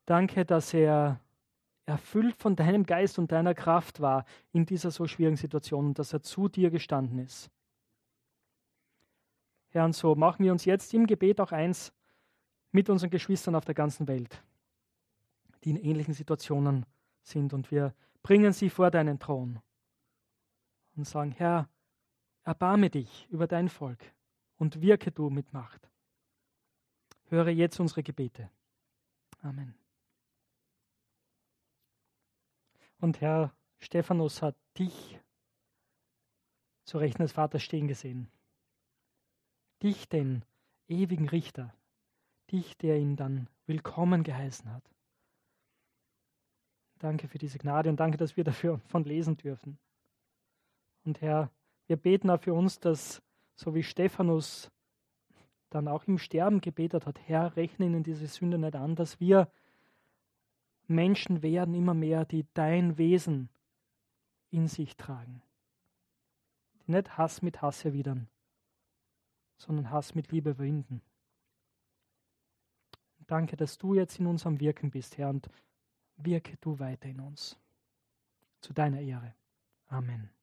Danke, 0.04 0.44
dass 0.44 0.72
er 0.72 1.20
erfüllt 1.84 2.36
von 2.36 2.54
deinem 2.54 2.86
Geist 2.86 3.18
und 3.18 3.32
deiner 3.32 3.54
Kraft 3.54 4.00
war 4.00 4.24
in 4.52 4.66
dieser 4.66 4.90
so 4.90 5.06
schwierigen 5.06 5.36
Situation 5.36 5.86
und 5.86 5.98
dass 5.98 6.12
er 6.12 6.22
zu 6.22 6.48
dir 6.48 6.70
gestanden 6.70 7.18
ist. 7.18 7.50
Herr, 9.76 9.84
und 9.84 9.94
so 9.94 10.14
machen 10.14 10.42
wir 10.42 10.52
uns 10.52 10.64
jetzt 10.64 10.94
im 10.94 11.06
Gebet 11.06 11.38
auch 11.38 11.52
eins 11.52 11.92
mit 12.72 12.88
unseren 12.88 13.10
Geschwistern 13.10 13.54
auf 13.54 13.66
der 13.66 13.74
ganzen 13.74 14.08
Welt, 14.08 14.42
die 15.62 15.70
in 15.70 15.76
ähnlichen 15.76 16.14
Situationen 16.14 16.86
sind 17.20 17.52
und 17.52 17.70
wir 17.70 17.94
bringen 18.22 18.54
sie 18.54 18.70
vor 18.70 18.90
deinen 18.90 19.18
Thron 19.18 19.60
und 20.96 21.06
sagen, 21.06 21.30
Herr, 21.32 21.68
erbarme 22.42 22.88
dich 22.88 23.28
über 23.28 23.46
dein 23.46 23.68
Volk 23.68 24.00
und 24.56 24.80
wirke 24.80 25.12
du 25.12 25.28
mit 25.28 25.52
Macht. 25.52 25.90
Höre 27.26 27.48
jetzt 27.48 27.78
unsere 27.78 28.02
Gebete. 28.02 28.48
Amen. 29.42 29.74
Und 32.98 33.20
Herr 33.20 33.54
Stephanus 33.78 34.40
hat 34.40 34.56
dich 34.78 35.20
zu 36.84 36.96
Rechten 36.96 37.20
des 37.20 37.32
Vaters 37.32 37.62
stehen 37.62 37.88
gesehen. 37.88 38.30
Dich, 39.82 40.08
den 40.08 40.44
ewigen 40.88 41.28
Richter, 41.28 41.74
dich, 42.50 42.76
der 42.78 42.98
ihn 42.98 43.16
dann 43.16 43.48
willkommen 43.66 44.22
geheißen 44.22 44.72
hat. 44.72 44.82
Danke 46.98 47.28
für 47.28 47.38
diese 47.38 47.58
Gnade 47.58 47.90
und 47.90 48.00
danke, 48.00 48.16
dass 48.16 48.36
wir 48.36 48.44
dafür 48.44 48.80
von 48.88 49.04
lesen 49.04 49.36
dürfen. 49.36 49.78
Und 51.04 51.20
Herr, 51.20 51.50
wir 51.86 51.96
beten 51.96 52.30
auch 52.30 52.40
für 52.40 52.54
uns, 52.54 52.80
dass 52.80 53.22
so 53.54 53.74
wie 53.74 53.82
Stephanus 53.82 54.70
dann 55.70 55.88
auch 55.88 56.04
im 56.04 56.18
Sterben 56.18 56.60
gebetet 56.60 57.06
hat, 57.06 57.20
Herr, 57.26 57.56
rechne 57.56 57.86
ihnen 57.86 58.02
diese 58.02 58.26
Sünde 58.26 58.58
nicht 58.58 58.76
an, 58.76 58.94
dass 58.94 59.20
wir 59.20 59.50
Menschen 60.86 61.42
werden 61.42 61.74
immer 61.74 61.94
mehr, 61.94 62.24
die 62.24 62.46
dein 62.54 62.96
Wesen 62.98 63.50
in 64.50 64.68
sich 64.68 64.96
tragen. 64.96 65.42
Die 66.86 66.92
nicht 66.92 67.18
Hass 67.18 67.42
mit 67.42 67.62
Hass 67.62 67.84
erwidern, 67.84 68.28
sondern 69.56 69.90
Hass 69.90 70.14
mit 70.14 70.30
Liebe 70.32 70.50
überwinden. 70.50 71.02
Danke, 73.26 73.56
dass 73.56 73.76
du 73.78 73.94
jetzt 73.94 74.20
in 74.20 74.26
unserem 74.26 74.60
Wirken 74.60 74.90
bist, 74.90 75.18
Herr, 75.18 75.30
und 75.30 75.48
wirke 76.16 76.56
du 76.58 76.78
weiter 76.78 77.08
in 77.08 77.20
uns. 77.20 77.58
Zu 78.60 78.72
deiner 78.72 79.00
Ehre. 79.00 79.34
Amen. 79.88 80.35